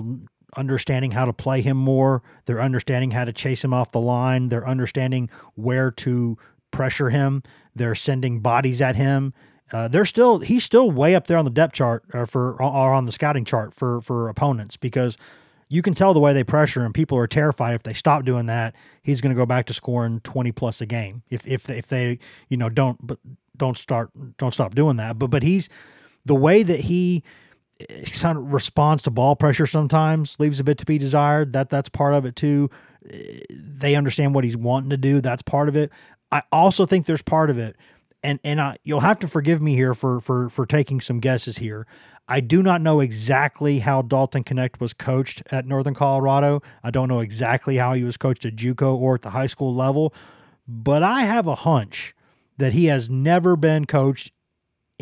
[0.57, 2.23] understanding how to play him more.
[2.45, 4.49] They're understanding how to chase him off the line.
[4.49, 6.37] They're understanding where to
[6.71, 7.43] pressure him.
[7.75, 9.33] They're sending bodies at him.
[9.73, 12.93] Uh, they're still he's still way up there on the depth chart or for or
[12.93, 15.17] on the scouting chart for for opponents because
[15.69, 16.93] you can tell the way they pressure him.
[16.93, 20.21] People are terrified if they stop doing that, he's going to go back to scoring
[20.21, 21.23] twenty plus a game.
[21.31, 22.19] If if if they
[22.51, 23.19] you know don't but
[23.57, 25.19] don't start don't stop doing that.
[25.19, 25.71] But but he's
[26.27, 27.23] the way that he
[28.20, 31.53] kind of responds to ball pressure sometimes leaves a bit to be desired.
[31.53, 32.70] That that's part of it too.
[33.51, 35.20] They understand what he's wanting to do.
[35.20, 35.91] That's part of it.
[36.30, 37.76] I also think there's part of it,
[38.22, 41.59] and and I, you'll have to forgive me here for for for taking some guesses
[41.59, 41.87] here.
[42.28, 46.62] I do not know exactly how Dalton Knecht was coached at Northern Colorado.
[46.83, 49.74] I don't know exactly how he was coached at JUCO or at the high school
[49.74, 50.14] level,
[50.66, 52.14] but I have a hunch
[52.59, 54.30] that he has never been coached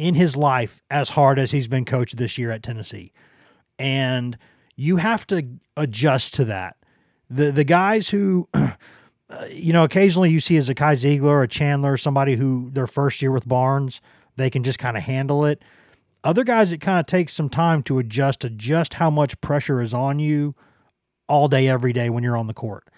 [0.00, 3.12] in his life as hard as he's been coached this year at Tennessee.
[3.78, 4.38] And
[4.74, 5.46] you have to
[5.76, 6.76] adjust to that.
[7.28, 8.70] The the guys who uh,
[9.52, 13.46] you know, occasionally you see Zakai Zeigler, a Chandler, somebody who their first year with
[13.46, 14.00] Barnes,
[14.36, 15.62] they can just kind of handle it.
[16.24, 19.82] Other guys, it kind of takes some time to adjust to just how much pressure
[19.82, 20.54] is on you
[21.28, 22.88] all day, every day when you're on the court.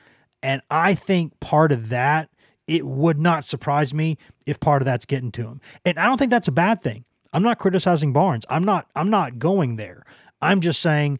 [0.40, 2.30] And I think part of that
[2.72, 4.16] it would not surprise me
[4.46, 5.60] if part of that's getting to him.
[5.84, 7.04] And I don't think that's a bad thing.
[7.34, 8.46] I'm not criticizing Barnes.
[8.48, 10.06] I'm not I'm not going there.
[10.40, 11.18] I'm just saying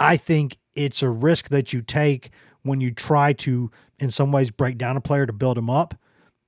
[0.00, 2.30] I think it's a risk that you take
[2.62, 5.94] when you try to in some ways break down a player to build him up.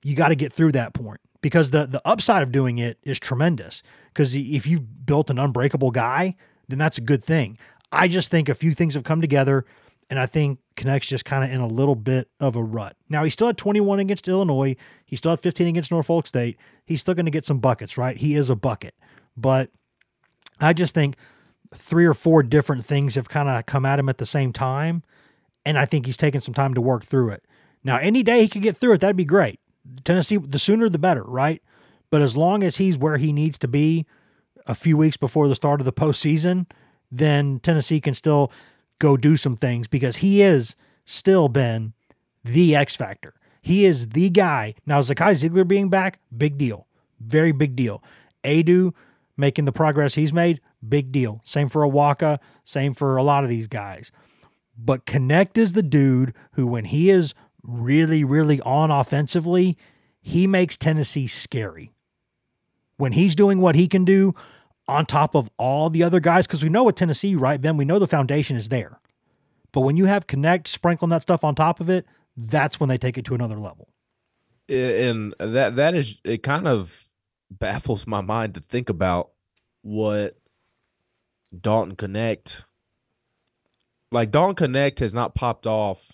[0.02, 3.20] You got to get through that point because the the upside of doing it is
[3.20, 6.34] tremendous because if you've built an unbreakable guy,
[6.68, 7.58] then that's a good thing.
[7.92, 9.66] I just think a few things have come together
[10.08, 12.96] and I think Knecht's just kind of in a little bit of a rut.
[13.08, 14.76] Now, he still had 21 against Illinois.
[15.04, 16.56] He still had 15 against Norfolk State.
[16.84, 18.16] He's still going to get some buckets, right?
[18.16, 18.94] He is a bucket.
[19.36, 19.70] But
[20.60, 21.16] I just think
[21.74, 25.02] three or four different things have kind of come at him at the same time.
[25.64, 27.44] And I think he's taken some time to work through it.
[27.82, 29.58] Now, any day he could get through it, that'd be great.
[30.04, 31.62] Tennessee, the sooner the better, right?
[32.10, 34.06] But as long as he's where he needs to be
[34.66, 36.66] a few weeks before the start of the postseason,
[37.10, 38.50] then Tennessee can still
[38.98, 40.74] go do some things because he is
[41.04, 41.92] still been
[42.44, 43.34] the X factor.
[43.62, 44.74] He is the guy.
[44.86, 46.86] Now, Zakai Zeigler being back, big deal.
[47.18, 48.02] Very big deal.
[48.44, 48.92] Aidoo
[49.36, 51.40] making the progress he's made, big deal.
[51.44, 54.12] Same for Awaka, same for a lot of these guys.
[54.78, 59.76] But Knecht is the dude who, when he is really, really on offensively,
[60.20, 61.92] he makes Tennessee scary.
[62.96, 64.34] When he's doing what he can do,
[64.88, 67.76] on top of all the other guys because we know with Tennessee, right, Ben?
[67.76, 69.00] We know the foundation is there.
[69.72, 72.06] But when you have Knecht sprinkling that stuff on top of it,
[72.36, 73.88] that's when they take it to another level.
[74.68, 77.06] And that that is it kind of
[77.50, 79.30] baffles my mind to think about
[79.82, 80.36] what
[81.58, 82.64] Dalton Knecht
[84.10, 86.12] like Dalton Knecht has not popped off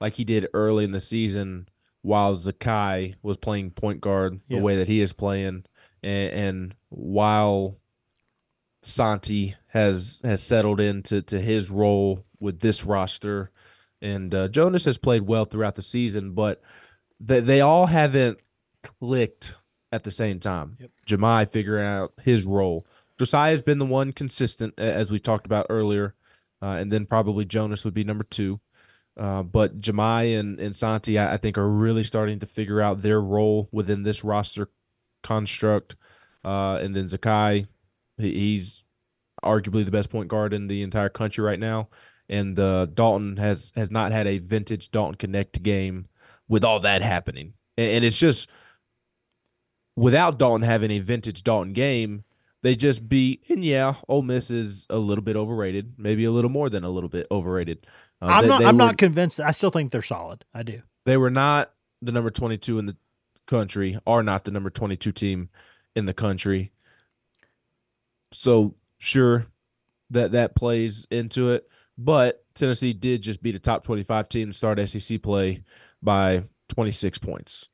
[0.00, 1.68] like he did early in the season
[2.02, 5.64] while Zakai was playing point guard the way that he is playing
[6.02, 7.78] and, and while
[8.82, 13.50] Santi has has settled into to his role with this roster,
[14.00, 16.60] and uh, Jonas has played well throughout the season, but
[17.20, 18.38] they they all haven't
[18.82, 19.54] clicked
[19.92, 20.76] at the same time.
[20.80, 20.90] Yep.
[21.06, 22.86] Jahmai figuring out his role.
[23.18, 26.14] Josiah has been the one consistent, as we talked about earlier,
[26.60, 28.60] uh, and then probably Jonas would be number two.
[29.16, 33.02] Uh, but Jahmai and, and Santi, I, I, think, are really starting to figure out
[33.02, 34.70] their role within this roster
[35.22, 35.96] construct.
[36.44, 37.66] Uh, and then Zakai,
[38.22, 38.84] he's
[39.42, 41.88] arguably the best point guard in the entire country right now.
[42.28, 46.06] And uh, Dalton has has not had a vintage Dalton Knecht game
[46.48, 48.48] with all that happening, and, and it's just
[49.96, 52.24] without Dalton having a vintage Dalton game,
[52.62, 56.50] they just beat and yeah, Ole Miss is a little bit overrated, maybe a little
[56.50, 57.86] more than a little bit overrated.
[58.20, 58.58] Uh, I'm they, not.
[58.60, 59.40] They I'm were, not convinced.
[59.40, 60.44] I still think they're solid.
[60.54, 60.82] I do.
[61.04, 62.96] They were not the number 22 in the
[63.46, 63.98] country.
[64.06, 65.48] Are not the number 22 team
[65.96, 66.72] in the country.
[68.32, 69.46] So sure,
[70.10, 71.68] that that plays into it.
[71.98, 75.62] But Tennessee did just beat a top 25 team to start SEC play
[76.02, 77.68] by 26 points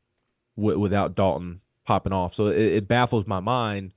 [0.57, 2.35] w- without Dalton popping off.
[2.35, 3.95] So it, it, baffles my mind.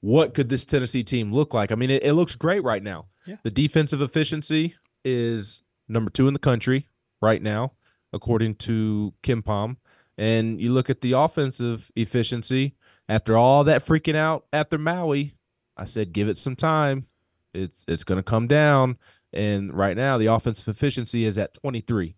[0.00, 1.72] What could this Tennessee team look like?
[1.72, 3.06] I mean, it, it looks great right now.
[3.26, 3.36] Yeah.
[3.42, 6.88] The defensive efficiency is number two in the country
[7.20, 7.72] right now,
[8.12, 9.76] according to KenPom.
[10.16, 12.76] And you look at the offensive efficiency
[13.08, 15.34] after all that freaking out after Maui.
[15.76, 17.06] I said, give it some time.
[17.52, 18.98] It's it's going to come down.
[19.32, 22.16] And right now, the offensive efficiency is at 23.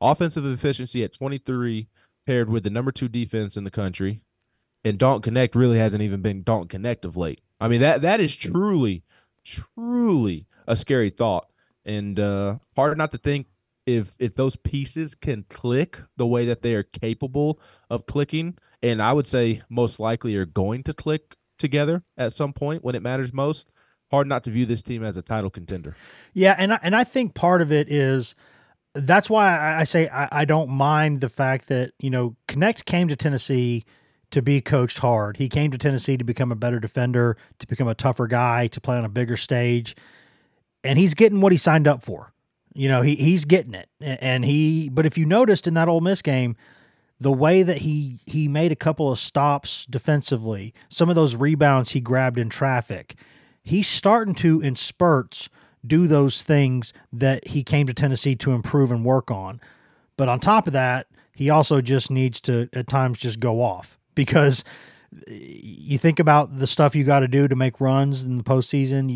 [0.00, 1.88] Offensive efficiency at 23,
[2.26, 4.20] paired with the number two defense in the country.
[4.84, 7.40] And Dalton Knecht really hasn't even been Dalton Knecht of late.
[7.60, 9.02] I mean, that that is truly,
[9.44, 11.48] truly a scary thought
[11.88, 13.46] and uh, hard not to think
[13.86, 19.02] if if those pieces can click the way that they are capable of clicking, and
[19.02, 23.02] I would say most likely are going to click together at some point when it
[23.02, 23.70] matters most.
[24.10, 25.94] Hard not to view this team as a title contender.
[26.32, 28.34] Yeah, and I, and I think part of it is
[28.94, 33.08] that's why I, say I, I don't mind the fact that you know Knecht came
[33.08, 33.84] to Tennessee
[34.30, 35.36] to be coached hard.
[35.36, 38.80] He came to Tennessee to become a better defender, to become a tougher guy, to
[38.80, 39.94] play on a bigger stage
[40.84, 42.32] and he's getting what he signed up for.
[42.74, 44.88] You know, he he's getting it, and he.
[44.88, 46.56] But if you noticed in that Ole Miss game,
[47.20, 51.90] the way that he he made a couple of stops defensively, some of those rebounds
[51.90, 53.16] he grabbed in traffic,
[53.62, 55.48] he's starting to in spurts
[55.86, 59.60] do those things that he came to Tennessee to improve and work on.
[60.16, 63.98] But on top of that, he also just needs to at times just go off
[64.14, 64.64] because
[65.26, 69.08] you think about the stuff you got to do to make runs in the postseason.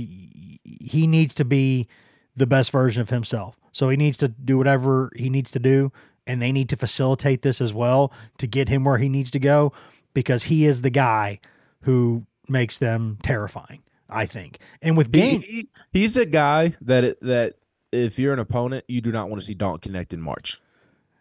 [0.65, 1.89] He needs to be
[2.37, 3.59] the best version of himself.
[3.73, 5.93] So he needs to do whatever he needs to do,
[6.27, 9.39] and they need to facilitate this as well to get him where he needs to
[9.39, 9.73] go
[10.15, 11.41] because he is the guy
[11.83, 13.83] who makes them terrifying.
[14.13, 14.59] I think.
[14.83, 17.55] And with Gain, he, he's a guy that that
[17.91, 20.61] if you're an opponent, you do not want to see Dalton Knecht in March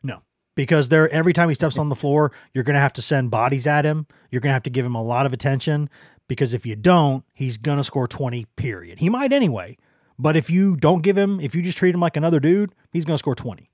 [0.03, 0.23] No,
[0.55, 3.31] because there every time he steps on the floor, you're going to have to send
[3.31, 4.07] bodies at him.
[4.29, 5.89] You're going to have to give him a lot of attention
[6.27, 8.99] because if you don't, he's going to score 20 period.
[8.99, 9.77] He might anyway.
[10.19, 13.05] But if you don't give him, if you just treat him like another dude, he's
[13.05, 13.70] going to score 20.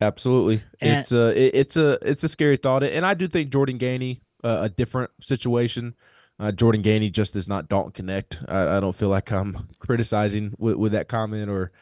[0.00, 0.62] Absolutely.
[0.80, 3.78] And, it's a it, it's a it's a scary thought and I do think Jordan
[3.78, 5.94] Gainey uh, a different situation.
[6.38, 8.44] Uh, Jordan Gainey just is not Dalton Knecht.
[8.48, 11.72] I, I don't feel like I'm criticizing with, with that comment or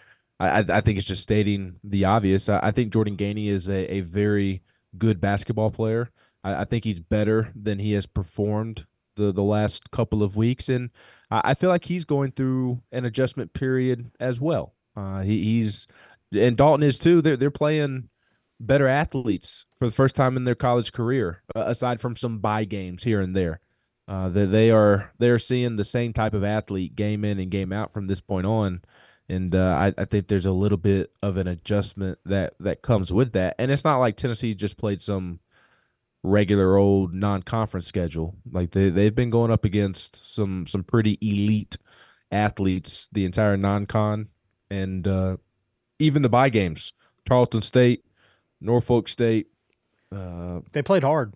[0.40, 2.48] I, I think it's just stating the obvious.
[2.48, 4.62] I, I think Jordan Gainey is a, a very
[4.96, 6.10] good basketball player.
[6.42, 8.86] I, I, think he's better than he has performed
[9.16, 10.68] the, the last couple of weeks.
[10.68, 10.90] And
[11.30, 14.74] I, I feel like he's going through an adjustment period as well.
[14.96, 15.86] Uh, he, he's
[16.34, 17.22] and Dalton is too.
[17.22, 18.08] They're they're playing
[18.60, 22.64] better athletes for the first time in their college career, uh, aside from some buy
[22.64, 23.60] games here and there.
[24.06, 27.72] Uh, that they are they're seeing the same type of athlete game in and game
[27.72, 28.82] out from this point on
[29.28, 33.12] and uh, I, I think there's a little bit of an adjustment that that comes
[33.12, 33.54] with that.
[33.58, 35.40] And it's not like Tennessee just played some
[36.22, 38.36] regular old non-conference schedule.
[38.50, 41.78] Like they they've been going up against some some pretty elite
[42.30, 44.28] athletes the entire non-con
[44.70, 45.36] and uh,
[45.98, 46.92] even the buy games.
[47.24, 48.04] Tarleton State,
[48.60, 49.48] Norfolk State.
[50.14, 51.34] Uh, they played hard.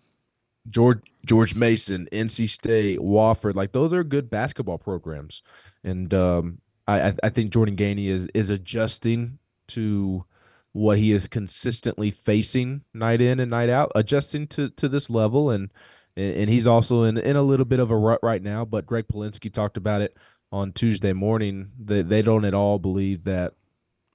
[0.68, 5.42] George George Mason, NC State, Wofford, like those are good basketball programs,
[5.82, 9.38] and um, I, I think Jordan Gainey is is adjusting
[9.68, 10.24] to
[10.72, 15.50] what he is consistently facing night in and night out, adjusting to to this level,
[15.50, 15.70] and
[16.16, 18.64] and he's also in in a little bit of a rut right now.
[18.64, 20.16] But Gregg Polinsky talked about it
[20.50, 21.72] on Tuesday morning.
[21.84, 23.54] That they don't at all believe that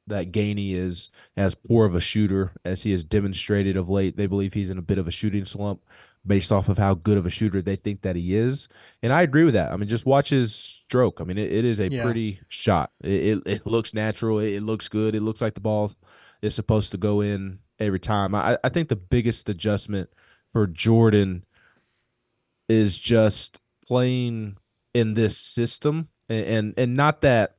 [0.08, 4.18] that Gainey is as poor of a shooter as he has demonstrated of late.
[4.18, 5.82] They believe he's in a bit of a shooting slump.
[6.26, 8.70] based off of how good of a shooter they think that he is.
[9.02, 9.74] And I agree with that.
[9.74, 11.20] I mean, just watch his stroke.
[11.20, 12.02] I mean, it, it is a Yeah.
[12.02, 12.92] pretty shot.
[13.04, 14.40] It, it, it looks natural.
[14.40, 15.16] It, it looks good.
[15.16, 15.92] It looks like the ball
[16.42, 18.34] is supposed to go in every time.
[18.36, 20.10] I, I think the biggest adjustment
[20.54, 21.44] for Jordan
[22.70, 24.56] is just playing
[24.94, 27.58] in this system and, and, and not that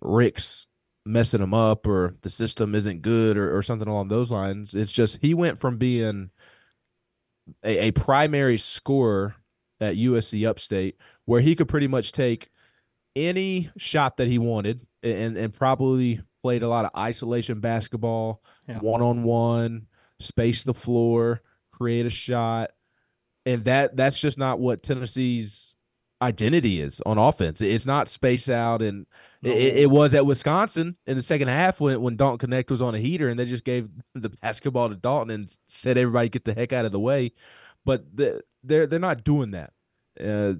[0.00, 0.66] Rick's
[1.06, 4.74] messing him up or the system isn't good or, or something along those lines.
[4.74, 6.30] It's just he went from being
[7.64, 9.36] a, a primary scorer
[9.80, 12.50] at USC Upstate where he could pretty much take
[13.14, 18.42] any shot that he wanted and and probably played a lot of isolation basketball,
[18.80, 19.86] one on one,
[20.20, 21.40] space the floor,
[21.72, 22.70] create a shot.
[23.44, 25.76] And that that's just not what Tennessee's
[26.20, 27.60] identity is on offense.
[27.60, 29.06] It's not space out and
[29.46, 32.94] it, it was at Wisconsin in the second half when when Dalton Knecht was on
[32.94, 36.54] a heater and they just gave the basketball to Dalton and said everybody get the
[36.54, 37.32] heck out of the way.
[37.84, 39.72] But the, they're they're not doing that.
[40.22, 40.54] Uh,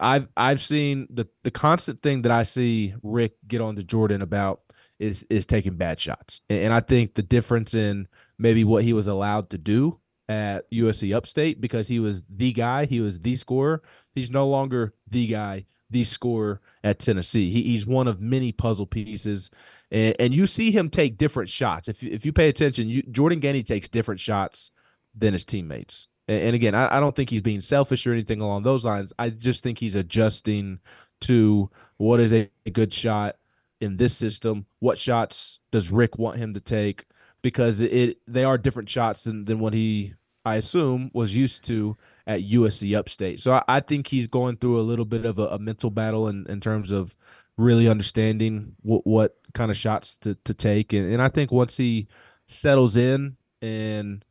[0.00, 4.22] I've I've seen the the constant thing that I see Rick get on to Jordan
[4.22, 4.60] about
[4.98, 8.08] is is taking bad shots, and, and I think the difference in
[8.38, 12.86] maybe what he was allowed to do at USC Upstate because he was the guy,
[12.86, 13.82] he was the scorer.
[14.14, 17.50] He's no longer the guy, the scorer at Tennessee.
[17.50, 19.50] He, he's one of many puzzle pieces,
[19.90, 21.88] and, and you see him take different shots.
[21.88, 24.70] If if you pay attention, you, Jordan Gainey takes different shots
[25.14, 26.08] than his teammates.
[26.28, 29.12] And, and again, I, I don't think he's being selfish or anything along those lines.
[29.18, 30.80] I just think he's adjusting
[31.22, 33.36] to what is a, a good shot
[33.80, 34.66] in this system.
[34.78, 37.06] What shots does Rick want him to take?
[37.42, 41.96] Because it they are different shots than, than what he I assume was used to
[42.26, 43.40] at USC Upstate.
[43.40, 46.28] So I, I think he's going through a little bit of a, a mental battle
[46.28, 47.14] in, in terms of
[47.56, 50.92] really understanding what what kind of shots to, to take.
[50.92, 52.08] And, and I think once he
[52.46, 54.24] settles in and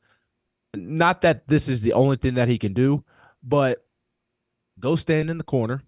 [0.75, 3.03] not that this is the only thing that he can do,
[3.43, 3.85] but
[4.79, 5.83] go stand in the corner,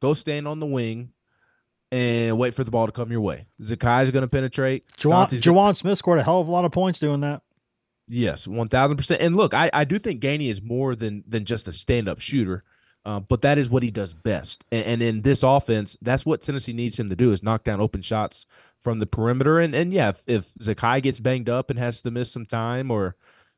[0.00, 1.10] go stand on the wing,
[1.92, 3.46] and wait for the ball to come your way.
[3.60, 4.84] Zakai's going to penetrate.
[4.96, 7.42] Jawan, Santi's gonna- Jawan Smith scored a hell of a lot of points doing that.
[8.08, 9.20] Yes, one thousand percent.
[9.20, 12.20] And look, I, I do think Gainey is more than than just a stand up
[12.20, 12.62] shooter,
[13.04, 14.64] uh, but that is what he does best.
[14.70, 17.80] And, and in this offense, that's what Tennessee needs him to do is knock down
[17.80, 18.46] open shots
[18.80, 19.58] from the perimeter.
[19.58, 22.92] And and yeah, if, if Zakai gets banged up and has to miss some time,
[22.92, 23.16] or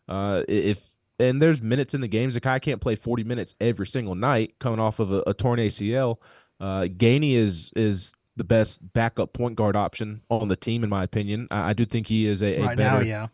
[0.09, 4.15] uh, if and there's minutes in the game, Zakai can't play forty minutes every single
[4.15, 6.17] night coming off of a, a torn ACL.
[6.59, 11.03] Uh, Gainey is is the best backup point guard option on the team, in my
[11.03, 11.49] opinion.
[11.51, 13.27] I, I do think he is a, a right better now, yeah.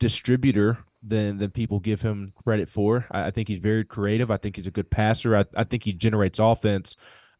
[0.00, 3.06] Distributor than than people give him credit for.
[3.10, 4.30] I, I think he's very creative.
[4.30, 5.36] I think he's a good passer.
[5.36, 6.96] I, I think he generates offense.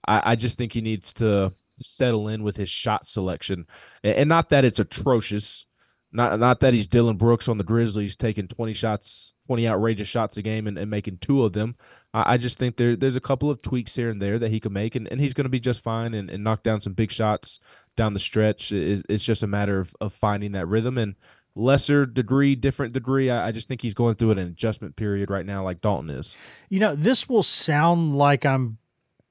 [0.07, 3.67] I, I just think he needs to settle in with his shot selection,
[4.05, 5.67] and, and not that it's atrocious.
[6.13, 10.37] Not not that he's Dillon Brooks on the Grizzlies taking twenty shots, twenty outrageous shots
[10.37, 11.77] a game, and, and making two of them.
[12.13, 14.59] I, I just think there there's a couple of tweaks here and there that he
[14.59, 16.95] can make, and, and he's going to be just fine and, and knock down some
[16.95, 17.61] big shots
[17.97, 18.73] down the stretch.
[18.73, 21.15] It, it's just a matter of, of finding that rhythm and
[21.61, 23.31] lesser degree, different degree.
[23.31, 26.37] I, I just think he's going through an adjustment period right now, like Dalton is.
[26.69, 28.79] You know, this will sound like I'm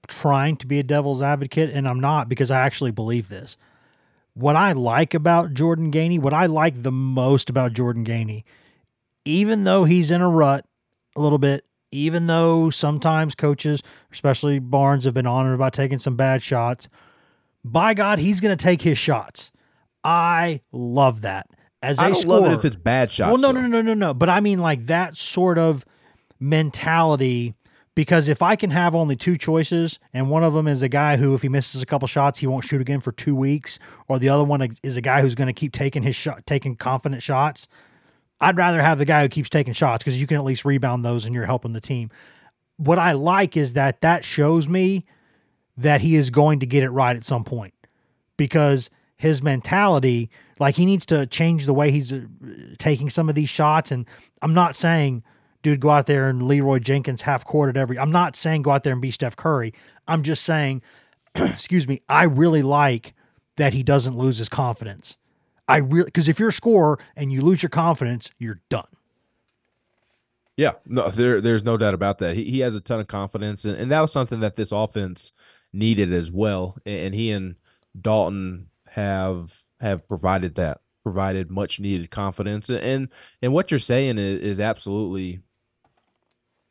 [0.08, 3.58] trying to be a devil's advocate, and I'm not because I actually believe this.
[4.34, 8.44] What I like about Jordan Gainey, what I like the most about Jordan Gainey,
[9.26, 10.66] even though he's in a rut
[11.16, 16.16] a little bit, even though sometimes coaches, especially Barnes, have been honored about taking some
[16.16, 16.88] bad shots,
[17.66, 19.52] by God, he's going to take his shots.
[20.04, 21.50] I love that.
[21.82, 23.30] As a I don't scorer, love it if it's bad shots.
[23.42, 23.68] well, no, though.
[23.68, 24.14] no, no, no, no.
[24.14, 25.86] But I mean, like that sort of
[26.40, 27.56] mentality.
[27.96, 31.18] Because if I can have only two choices, and one of them is a guy
[31.18, 33.78] who, if he misses a couple shots, he won't shoot again for two weeks,
[34.08, 36.78] or the other one is a guy who's going to keep taking his shot, taking
[36.78, 37.68] confident shots.
[38.40, 41.04] I'd rather have the guy who keeps taking shots because you can at least rebound
[41.04, 42.10] those, and you're helping the team.
[42.78, 45.06] What I like is that that shows me
[45.76, 47.74] that he is going to get it right at some point
[48.38, 52.22] because his mentality, like he needs to change the way he's uh,
[52.78, 53.92] taking some of these shots.
[53.92, 54.06] And
[54.42, 55.24] I'm not saying,
[55.64, 57.98] dude, go out there and Leeroy Jenkins half court at every.
[57.98, 59.74] I'm not saying go out there and be Steph Curry.
[60.08, 60.82] I'm just saying,
[61.36, 63.14] excuse me, I really like
[63.58, 65.18] that he doesn't lose his confidence.
[65.68, 68.88] I really because if you're a scorer and you lose your confidence, you're done.
[70.58, 72.36] Yeah, no, there, there's no doubt about that.
[72.36, 75.32] He, he has a ton of confidence, and, and that was something that this offense
[75.72, 76.76] needed as well.
[76.86, 77.56] And, and he and
[78.00, 82.70] Dalton have have provided that, provided much needed confidence.
[82.70, 83.10] And
[83.42, 85.40] and, what you're saying is, is absolutely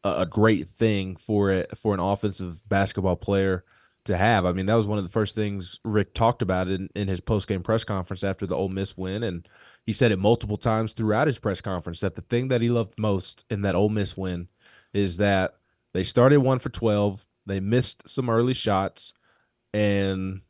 [0.05, 3.65] a, a great thing for it for an offensive basketball player
[4.05, 4.45] to have.
[4.47, 7.21] I mean, that was one of the first things Rick talked about in, in his
[7.21, 9.47] post game press conference after the Ole Miss win, and
[9.85, 12.95] he said it multiple times throughout his press conference that the thing that he loved
[12.99, 14.49] most in that Ole Miss win
[14.93, 15.57] is that
[15.95, 19.15] they started one for 12, they missed some early shots,
[19.73, 20.43] and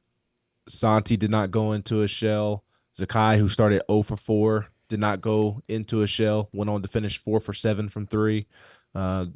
[0.69, 2.65] Santi did not go into a shell.
[2.99, 6.89] Zakai, who started 0 for 4, did not go into a shell, went on to
[6.89, 8.47] finish 4 for 7 from 3.
[8.95, 9.27] Uh,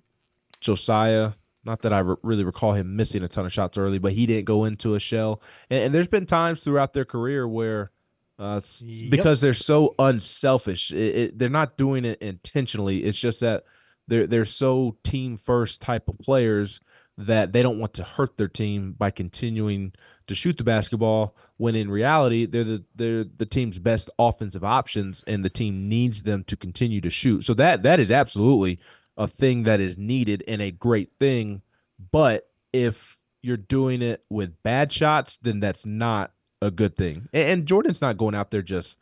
[0.61, 1.33] Josiah,
[1.64, 4.26] not that I re- really recall him missing a ton of shots early, but he
[4.26, 5.43] didn't go into a shell.
[5.70, 7.91] And, and there's been times throughout their career where
[8.39, 9.11] uh, yep.
[9.11, 13.05] because they're so unselfish, it, it, they're not doing it intentionally.
[13.05, 13.64] It's just that
[14.09, 16.80] they're they're so team first type of players
[17.18, 19.92] that they don't want to hurt their team by continuing
[20.26, 25.22] to shoot the basketball when in reality they're the they're the team's best offensive options
[25.26, 27.44] and the team needs them to continue to shoot.
[27.44, 28.78] So that that is absolutely
[29.16, 31.62] a thing that is needed and a great thing.
[32.10, 36.32] But if you're doing it with bad shots, then that's not
[36.62, 37.28] a good thing.
[37.32, 38.96] And, and Jordan's not going out there just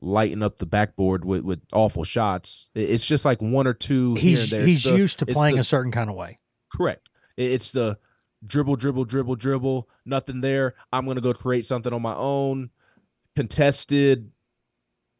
[0.00, 2.70] lighting up the backboard with, with awful shots.
[2.74, 4.14] It's just like one or two.
[4.14, 6.38] He's he's used to playing the, a certain kind of way.
[6.72, 7.08] Correct.
[7.36, 7.98] It's the
[8.46, 9.88] dribble, dribble, dribble, dribble.
[10.04, 10.74] Nothing there.
[10.92, 12.70] I'm gonna go create something on my own.
[13.36, 14.30] Contested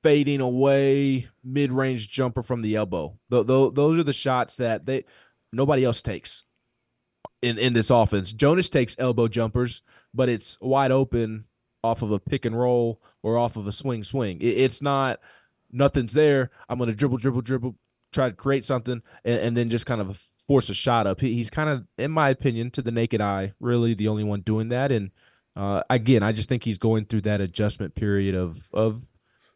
[0.02, 3.18] fading away, mid range jumper from the elbow.
[3.30, 5.04] Th- th- those are the shots that they
[5.52, 6.44] nobody else takes
[7.42, 8.30] in in this offense.
[8.30, 11.44] Jonas takes elbow jumpers, but it's wide open
[11.82, 14.40] off of a pick and roll or off of a swing swing.
[14.40, 15.20] It, it's not
[15.72, 16.50] nothing's there.
[16.68, 17.76] I'm going to dribble, dribble, dribble,
[18.12, 21.20] try to create something, and, and then just kind of force a shot up.
[21.20, 24.40] He, he's kind of, in my opinion, to the naked eye, really the only one
[24.40, 24.92] doing that.
[24.92, 25.11] And
[25.57, 29.11] uh, again, I just think he's going through that adjustment period of of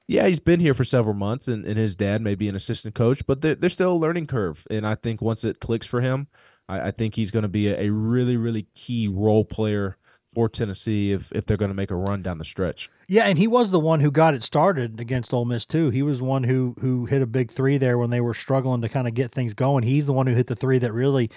[0.09, 2.95] yeah, he's been here for several months, and, and his dad may be an assistant
[2.95, 4.67] coach, but they're, they're still a learning curve.
[4.71, 6.29] And I think once it clicks for him,
[6.67, 9.99] I, I think he's going to be a, a, really, really key role player
[10.39, 12.89] for Tennessee if, if they're going to make a run down the stretch.
[13.09, 15.91] Yeah, and he was the one who got it started against Ole Miss too.
[15.91, 18.89] He was one who who hit a big three there when they were struggling to
[18.89, 19.83] kind of get things going.
[19.83, 21.29] He's the one who hit the three that really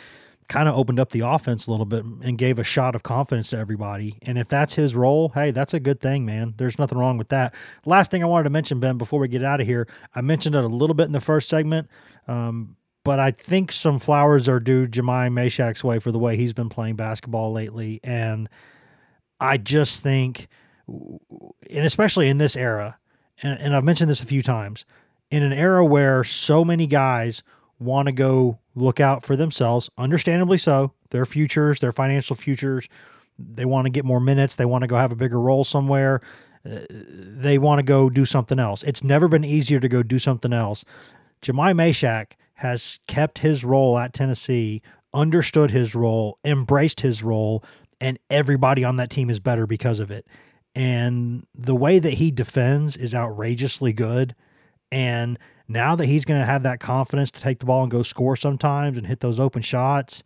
[0.50, 3.50] kind of opened up the offense a little bit and gave a shot of confidence
[3.50, 4.20] to everybody.
[4.22, 6.54] And if that's his role, hey, that's a good thing, man.
[6.58, 7.56] There's nothing wrong with that.
[7.88, 10.56] Last thing I wanted to mention, Ben, before we get out of here, I mentioned
[10.56, 11.90] it a little bit in the first segment,
[12.28, 16.54] um, but I think some flowers are due Jahmai Mashack's way for the way he's
[16.54, 18.00] been playing basketball lately.
[18.04, 18.48] And
[19.42, 20.48] I just think,
[20.88, 23.00] and especially in this era,
[23.42, 24.86] and, and I've mentioned this a few times,
[25.30, 27.44] in an era where so many guys–
[27.82, 32.88] want to go look out for themselves, understandably so, their futures, their financial futures.
[33.38, 34.56] They want to get more minutes.
[34.56, 36.22] They want to go have a bigger role somewhere.
[36.64, 38.84] Uh, they want to go do something else.
[38.84, 40.86] It's never been easier to go do something else.
[41.42, 47.64] Jahmai Mashack has kept his role at Tennessee, understood his role, embraced his role,
[48.02, 50.26] and everybody on that team is better because of it.
[50.74, 54.36] And the way that he defends is outrageously good.
[54.92, 55.38] And
[55.68, 58.36] now that he's going to have that confidence to take the ball and go score
[58.36, 60.24] sometimes and hit those open shots,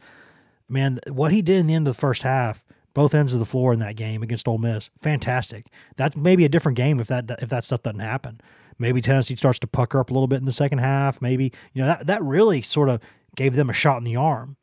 [0.70, 3.46] man, what he did in the end of the first half, both ends of the
[3.46, 5.68] floor in that game against Ole Miss, fantastic.
[5.98, 8.40] That's maybe a different game if that if that stuff doesn't happen.
[8.80, 11.22] Maybe Tennessee starts to pucker up a little bit in the second half.
[11.22, 13.02] Maybe you know that that really sort of
[13.36, 14.56] gave them a shot in the arm.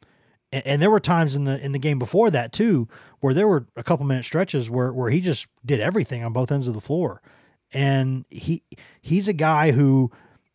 [0.53, 2.89] And, and there were times in the in the game before that too,
[3.21, 6.53] where there were a couple minute stretches where where he just did everything on both
[6.53, 7.23] ends of the floor.
[7.73, 8.63] And he
[9.01, 10.11] he's a guy who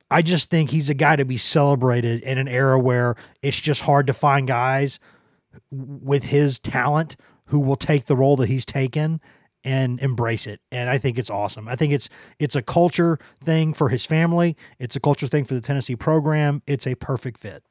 [0.09, 3.81] I just think he's a guy to be celebrated in an era where it's just
[3.81, 4.99] hard to find guys
[5.71, 9.19] with his talent who will take the role that he's taken
[9.63, 10.61] and embrace it.
[10.71, 11.67] And I think it's awesome.
[11.67, 14.55] I think it's it's a culture thing for his family.
[14.79, 16.61] It's a culture thing for the Tennessee program.
[16.67, 17.63] It's a perfect fit.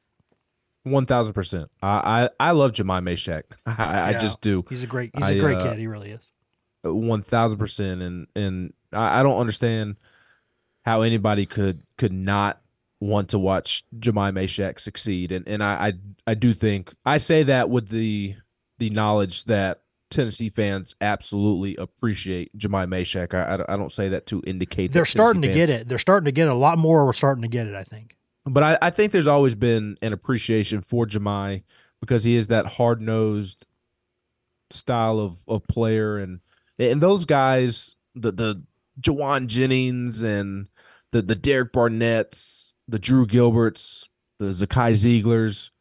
[0.89, 1.69] One thousand percent.
[1.81, 3.43] I I love Jahmai Mashack.
[3.65, 4.65] I, yeah, I just do.
[4.69, 5.11] He's a great.
[5.15, 5.79] He's I, a great uh, kid.
[5.79, 6.29] He really is.
[6.83, 8.01] One thousand percent.
[8.01, 9.97] And and I, I don't understand
[10.85, 12.61] how anybody could could not
[12.99, 15.31] want to watch Jahmai Mashack succeed.
[15.31, 15.93] And and I, I
[16.27, 18.35] I do think I say that with the
[18.79, 23.33] the knowledge that Tennessee fans absolutely appreciate Jahmai Mashack.
[23.33, 25.87] I, I, don't say that to indicate they're starting to get it.
[25.87, 26.51] They're starting to get it.
[26.51, 27.05] a lot more.
[27.05, 27.75] We're starting to get it.
[27.75, 28.16] I think.
[28.47, 31.63] But I, I think there's always been an appreciation for Jahmai
[31.99, 33.65] because he is that hard nosed
[34.69, 36.17] style of, of player.
[36.17, 36.39] And
[36.79, 38.63] and those guys the the
[38.99, 40.67] Jauan Jennings and
[41.11, 44.07] the the Derek Barnett's, the Drew Gilberts,
[44.39, 45.71] the Zakai Zeiglers,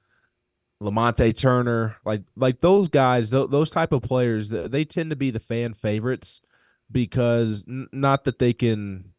[0.82, 5.30] Lamonte Turner, like like those guys, th- those type of players, they tend to be
[5.30, 6.42] the fan favorites
[6.90, 9.12] because n- not that they can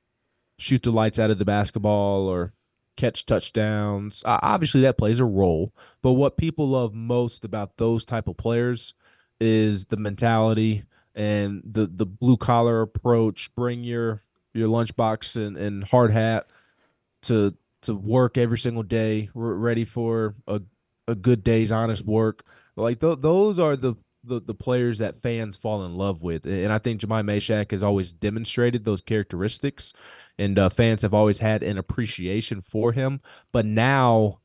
[0.59, 2.53] shoot the lights out of the basketball or
[2.97, 4.23] catch touchdowns.
[4.25, 8.37] Uh, obviously, that plays a role, but what people love most about those type of
[8.37, 8.93] players
[9.39, 10.83] is the mentality
[11.15, 13.53] and the the blue collar approach.
[13.55, 14.23] Bring your
[14.53, 16.47] your lunchbox and, and hard hat
[17.23, 20.61] to to work every single day, ready for a
[21.07, 22.43] a good day's honest work.
[22.75, 23.95] Like th- those are the,
[24.27, 27.81] the the players that fans fall in love with, and I think Jahmai Mashack has
[27.81, 29.93] always demonstrated those characteristics,
[30.37, 33.21] and uh, fans have always had an appreciation for him.
[33.51, 34.39] But now,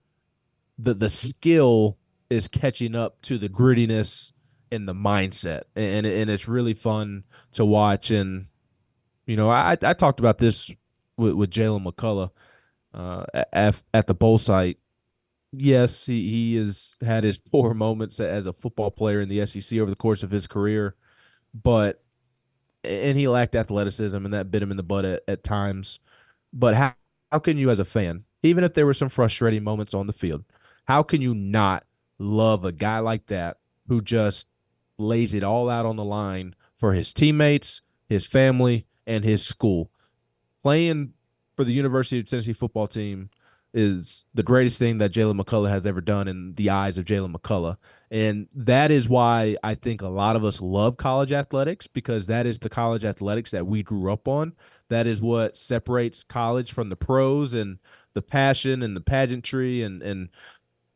[0.79, 1.99] the the skill
[2.31, 4.33] is catching up to the grittiness
[4.71, 8.11] and the mindset, and and it's really fun to watch.
[8.11, 8.47] And
[9.27, 10.71] you know, I I talked about this
[11.17, 12.31] with, with Jaylen McCollough
[12.95, 14.79] uh, at at the bowl site
[15.53, 19.79] yes, he, he has had his poor moments as a football player in the SEC
[19.79, 20.97] over the course of his career,
[21.55, 22.03] but
[22.85, 26.01] and he lacked athleticism and that bit him in the butt at, at times.
[26.53, 26.95] But how
[27.31, 30.13] how can you as a fan, even if there were some frustrating moments on the
[30.13, 30.45] field,
[30.87, 31.85] how can you not
[32.19, 34.47] love a guy like that who just
[34.99, 39.91] lays it all out on the line for his teammates, his family, and his school?
[40.61, 41.15] Playing
[41.57, 43.31] for the University of Tennessee football team
[43.75, 47.35] is the greatest thing that Jaylen McCollough has ever done in the eyes of Jaylen
[47.35, 47.77] McCollough.
[48.11, 52.45] And that is why I think a lot of us love college athletics because that
[52.45, 54.53] is the college athletics that we grew up on.
[54.89, 57.79] That is what separates college from the pros and
[58.13, 60.29] the passion and the pageantry and, and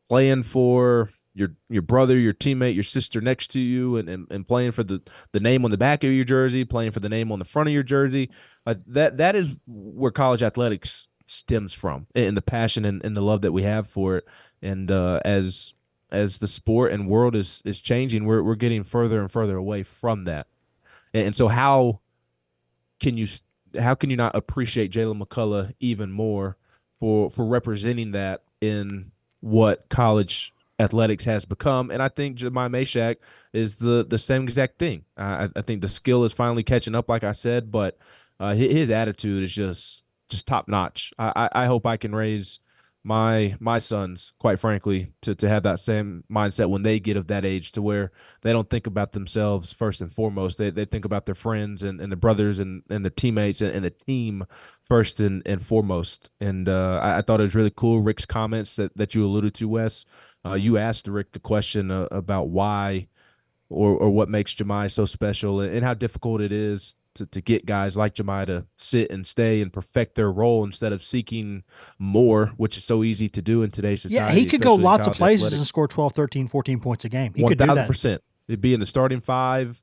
[0.07, 4.47] playing for your your brother, your teammate, your sister next to you, and, and, and
[4.47, 5.01] playing for the,
[5.33, 7.69] the name on the back of your jersey, playing for the name on the front
[7.69, 8.29] of your jersey.
[8.65, 13.21] Uh, that that is where college athletics stems from and the passion and, and the
[13.21, 14.27] love that we have for it.
[14.61, 15.73] And uh, as
[16.09, 19.83] as the sport and world is is changing, we're we're getting further and further away
[19.83, 20.47] from that.
[21.13, 21.99] And, and so how
[22.99, 23.27] can you
[23.79, 26.57] how can you not appreciate Jaylen McCollough even more
[26.99, 29.11] for for representing that in
[29.41, 31.91] what college athletics has become?
[31.91, 33.17] And I think Jahmai Mashack
[33.51, 35.03] is the the same exact thing.
[35.17, 37.97] I, I think the skill is finally catching up, like I said, but
[38.39, 41.13] uh, his attitude is just just top notch.
[41.17, 42.59] I, I, I hope I can raise
[43.07, 47.27] my my sons, quite frankly, to, to have that same mindset when they get of
[47.27, 48.11] that age to where
[48.41, 50.57] they don't think about themselves first and foremost.
[50.57, 53.73] They, they think about their friends and, and the brothers and, and the teammates and,
[53.73, 54.45] and the team
[54.83, 56.29] first and, and foremost.
[56.41, 59.53] And uh, I, I, thought it was really cool, Rick's comments that, that you alluded
[59.55, 60.03] to, Wes.
[60.45, 63.07] Uh, you asked Rick the question uh, about why
[63.69, 67.41] or, or what makes Jahmai so special and, and how difficult it is to, to
[67.41, 71.63] get guys like Jahmai to sit and stay and perfect their role instead of seeking
[71.99, 74.33] more, which is so easy to do in today's society.
[74.33, 75.59] Yeah, he could go lots of places athletics.
[75.59, 77.33] and score 12, 13, 14 points a game.
[77.35, 77.87] He 1, could do that.
[77.87, 78.23] percent.
[78.47, 79.81] It'd be in the starting five,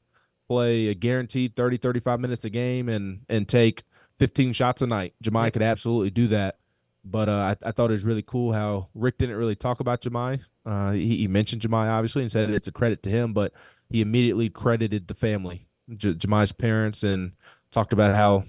[0.49, 3.85] play a guaranteed 30, 35 minutes a game, and and take
[4.19, 5.15] 15 shots a night.
[5.23, 6.59] Jahmai could absolutely do that.
[7.05, 10.01] But uh, I, I, thought it was really cool how Rick didn't really talk about
[10.01, 10.41] Jahmai.
[10.65, 13.53] Uh, he, he mentioned Jahmai, obviously, and said it's a credit to him, but
[13.91, 17.33] he immediately credited the family J- Jahmai's parents and
[17.71, 18.45] talked about how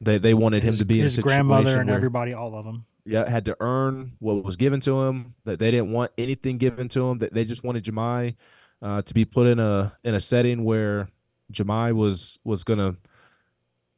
[0.00, 2.84] they, they wanted him to be his grandmother and everybody, all of them.
[3.04, 5.34] Yeah, had to earn what was given to him.
[5.44, 7.18] That they didn't want anything given to him.
[7.18, 8.34] That they just wanted Jahmai
[8.82, 11.08] uh, to be put in a in a setting where
[11.52, 12.96] Jahmai was was gonna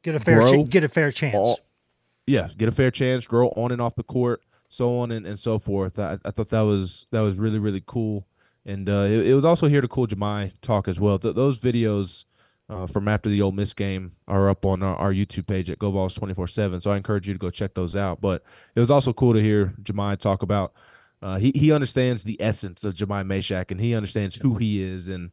[0.03, 1.35] get a fair ch- get a fair chance.
[1.35, 1.59] All,
[2.27, 5.39] yeah, get a fair chance, grow on and off the court, so on and, and
[5.39, 5.97] so forth.
[5.97, 8.27] I, I thought that was that was really really cool,
[8.63, 11.17] and uh, it, it was also here to cool Jahmai talk as well.
[11.17, 12.25] Th- those videos
[12.69, 15.79] uh, from after the Ole Miss game are up on our, our YouTube page at
[15.79, 16.79] twenty four seven.
[16.79, 18.21] So I encourage you to go check those out.
[18.21, 18.43] But
[18.75, 20.73] it was also cool to hear Jahmai talk about.
[21.21, 25.07] Uh, he he understands the essence of Jahmai Mashack, and he understands who he is
[25.07, 25.31] and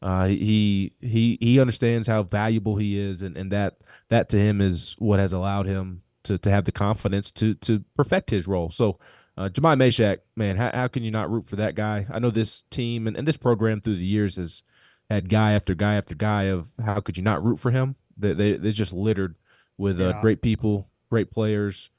[0.00, 3.78] uh, he he he understands how valuable he is and, and that
[4.08, 7.84] that to him is what has allowed him to to have the confidence to to
[7.96, 8.70] perfect his role.
[8.70, 8.98] So.
[9.36, 12.08] Uh, Jahmai Mashack, man, how, how can you not root for that guy?
[12.10, 14.64] I know this team and, and this program through the years has
[15.10, 17.96] had guy after guy after guy of how could you not root for him?
[18.16, 19.36] They they they just littered
[19.76, 21.90] with uh, great people, great players,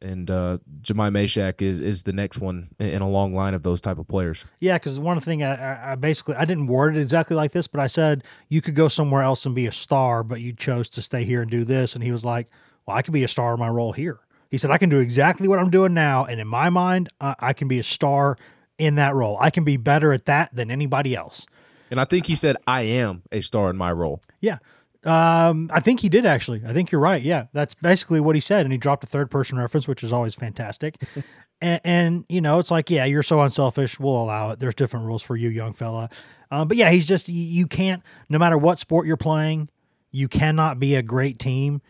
[0.00, 3.80] and uh, Jahmai Mashack is is the next one in a long line of those
[3.80, 4.44] type of players.
[4.60, 7.80] Yeah, because one thing I, I basically I didn't word it exactly like this, but
[7.80, 11.02] I said you could go somewhere else and be a star, but you chose to
[11.02, 12.48] stay here and do this, and he was like,
[12.86, 14.98] "Well, I could be a star in my role here." He said, "I can do
[14.98, 18.36] exactly what I'm doing now, and in my mind, I, I can be a star
[18.78, 19.36] in that role.
[19.40, 21.46] I can be better at that than anybody else."
[21.90, 24.20] And I think he said, I am a star in my role.
[24.40, 24.58] Yeah.
[25.04, 26.62] Um, I think he did actually.
[26.66, 27.22] I think you're right.
[27.22, 30.12] Yeah, that's basically what he said, and he dropped a third person reference, which is
[30.12, 31.02] always fantastic.
[31.60, 34.00] and, and, you know, it's like, yeah, you're so unselfish.
[34.00, 34.60] We'll allow it.
[34.60, 36.08] There's different rules for you, young fella.
[36.50, 38.02] Um, but yeah, he's just you can't.
[38.28, 39.68] No matter what sport you're playing,
[40.10, 41.82] you cannot be a great team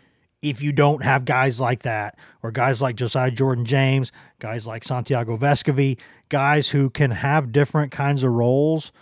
[0.45, 4.85] if you don't have guys like that, or guys like Josiah Jordan James, guys like
[4.85, 8.93] Santiago Vescovi, guys who can have different kinds of roles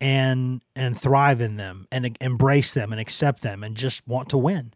[0.00, 4.38] and and thrive in them and embrace them and accept them and just want to
[4.38, 4.72] win.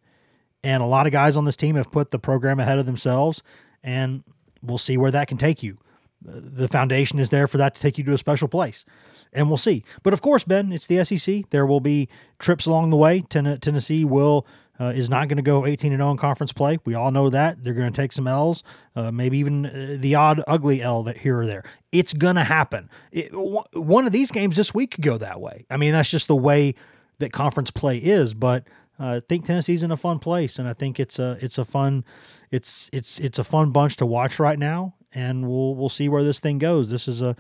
[0.63, 3.43] And a lot of guys on this team have put the program ahead of themselves
[3.83, 4.23] and
[4.63, 5.79] we'll see where that can take you.
[6.23, 8.85] the foundation is there for that to take you to a special place.
[9.33, 9.85] And we'll see.
[10.03, 11.49] But of course, Ben, it's the SEC.
[11.51, 12.09] There will be
[12.39, 13.23] trips along the way.
[13.23, 14.47] Tennessee will
[14.81, 16.79] uh, is not going to go 18 and 0 in conference play.
[16.85, 17.63] We all know that.
[17.63, 18.63] They're going to take some L's,
[18.97, 21.65] uh, maybe even uh, the odd ugly L that here or there.
[21.93, 22.89] It's going to happen.
[23.13, 25.67] It, w- one of these games this week could go that way.
[25.71, 26.75] I mean, that's just the way
[27.19, 28.33] that conference play is.
[28.33, 28.65] But
[28.99, 31.65] uh, I think Tennessee's in a fun place, and I think it's a it's a
[31.65, 32.05] fun
[32.51, 36.25] it's it's it's a fun bunch to watch right now, and we'll we'll see where
[36.25, 36.91] this thing goes.
[36.91, 37.37] This is a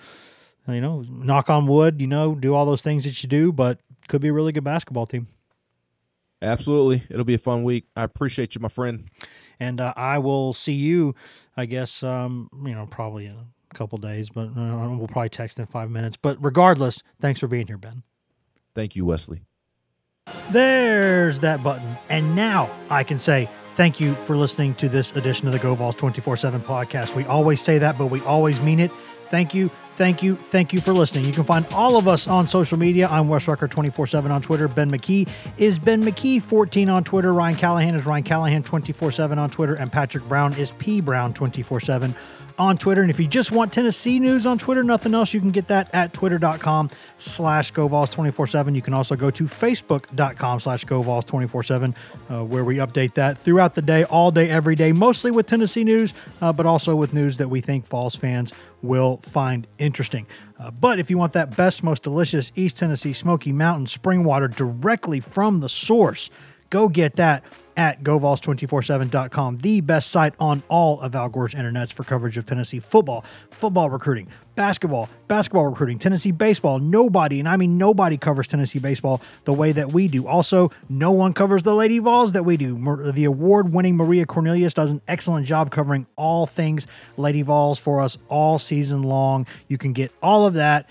[0.68, 3.80] you know knock on wood, you know, do all those things that you do, but
[4.09, 5.26] could be a really good basketball team.
[6.43, 7.86] Absolutely, it'll be a fun week.
[7.95, 9.09] I appreciate you, my friend.
[9.59, 11.14] And uh, I will see you,
[11.57, 13.36] I guess, um, you know, probably in
[13.70, 16.16] a couple days, but uh, we'll probably text in five minutes.
[16.16, 18.03] But regardless, thanks for being here, Ben.
[18.74, 19.43] Thank you, Wesley.
[20.51, 21.97] There's that button.
[22.09, 25.74] And now I can say thank you for listening to this edition of the Go
[25.74, 27.14] Vols 24 7 podcast.
[27.14, 28.91] We always say that, but we always mean it.
[29.31, 31.24] Thank you, thank you, thank you for listening.
[31.24, 33.07] You can find all of us on social media.
[33.09, 34.66] I'm Wes Rucker 24 7 on Twitter.
[34.66, 37.33] Ben McKee is Ben McKee 14 on Twitter.
[37.33, 39.74] Ryan Callahan is Ryan Callahan 24 7 on Twitter.
[39.74, 42.12] And Patrick Brown is P Brown 24 7
[42.59, 43.01] on Twitter.
[43.01, 45.89] And if you just want Tennessee news on Twitter, nothing else, you can get that
[45.95, 48.74] at twitter.com slash GoVols247.
[48.74, 51.95] You can also go to facebook.com slash GoVols247,
[52.28, 55.85] uh, where we update that throughout the day, all day, every day, mostly with Tennessee
[55.85, 56.12] news,
[56.43, 58.53] uh, but also with news that we think Vols fans
[58.83, 60.26] will find interesting.
[60.59, 64.49] Uh, but if you want that best, most delicious East Tennessee Smoky Mountain spring water
[64.49, 66.31] directly from the source,
[66.70, 67.43] go get that
[67.76, 72.81] at GoVols247.com, the best site on all of Al Gore's internets for coverage of Tennessee
[72.81, 74.28] football, football recruiting,
[74.61, 76.78] basketball, basketball recruiting, Tennessee baseball.
[76.80, 80.26] Nobody, and I mean nobody, covers Tennessee baseball the way that we do.
[80.26, 82.74] Also, no one covers the Lady Vols that we do.
[83.12, 86.86] The award winning Maria Cornelius does an excellent job covering all things
[87.16, 89.46] Lady Vols for us all season long.
[89.66, 90.90] You can get all of that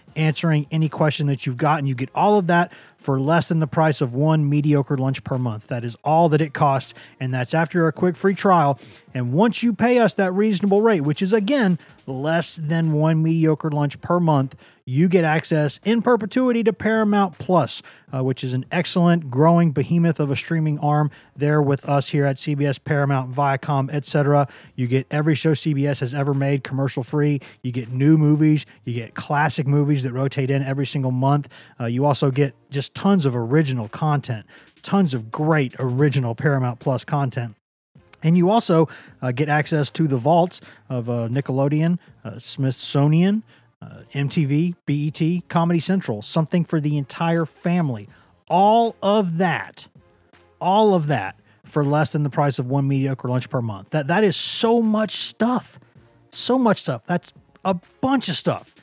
[0.15, 3.59] answering any question that you've got, and you get all of that for less than
[3.59, 5.67] the price of one mediocre lunch per month.
[5.67, 8.79] That is all that it costs, and that's after a quick free trial.
[9.13, 13.71] And once you pay us that reasonable rate, which is again less than one mediocre
[13.71, 14.55] lunch per month,
[14.85, 17.81] you get access in perpetuity to Paramount Plus,
[18.13, 22.25] uh, which is an excellent growing behemoth of a streaming arm there with us here
[22.25, 24.47] at CBS, Paramount, Viacom, etc.
[24.75, 27.41] You get every show CBS has ever made commercial free.
[27.61, 31.47] You get new movies, you get classic movies that rotate in every single month.
[31.79, 34.45] Uh, you also get just tons of original content,
[34.81, 37.55] tons of great original Paramount Plus content.
[38.23, 38.87] And you also
[39.21, 43.43] uh, get access to the vaults of uh, Nickelodeon, uh, Smithsonian,
[43.81, 48.07] uh, MTV, BET, Comedy Central, something for the entire family.
[48.47, 49.87] All of that,
[50.59, 53.91] all of that for less than the price of one mediocre lunch per month.
[53.91, 55.79] That that is so much stuff.
[56.31, 57.03] So much stuff.
[57.05, 57.33] That's
[57.65, 58.75] a bunch of stuff.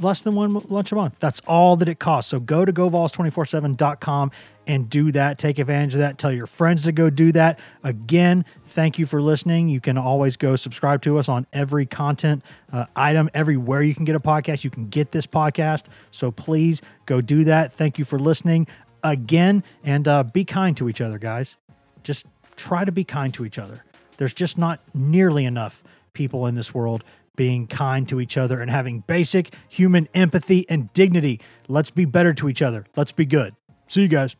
[0.00, 1.16] Less than one lunch a month.
[1.18, 2.30] That's all that it costs.
[2.30, 4.30] So go to govols247.com
[4.66, 5.38] and do that.
[5.38, 6.18] Take advantage of that.
[6.18, 7.58] Tell your friends to go do that.
[7.82, 9.68] Again, thank you for listening.
[9.68, 14.04] You can always go subscribe to us on every content uh, item, everywhere you can
[14.04, 14.62] get a podcast.
[14.62, 15.86] You can get this podcast.
[16.10, 17.72] So please go do that.
[17.72, 18.68] Thank you for listening
[19.02, 21.56] again and uh, be kind to each other, guys.
[22.04, 22.26] Just
[22.56, 23.84] try to be kind to each other.
[24.16, 27.02] There's just not nearly enough people in this world
[27.36, 31.40] being kind to each other and having basic human empathy and dignity.
[31.68, 32.86] Let's be better to each other.
[32.96, 33.54] Let's be good.
[33.86, 34.36] See you guys.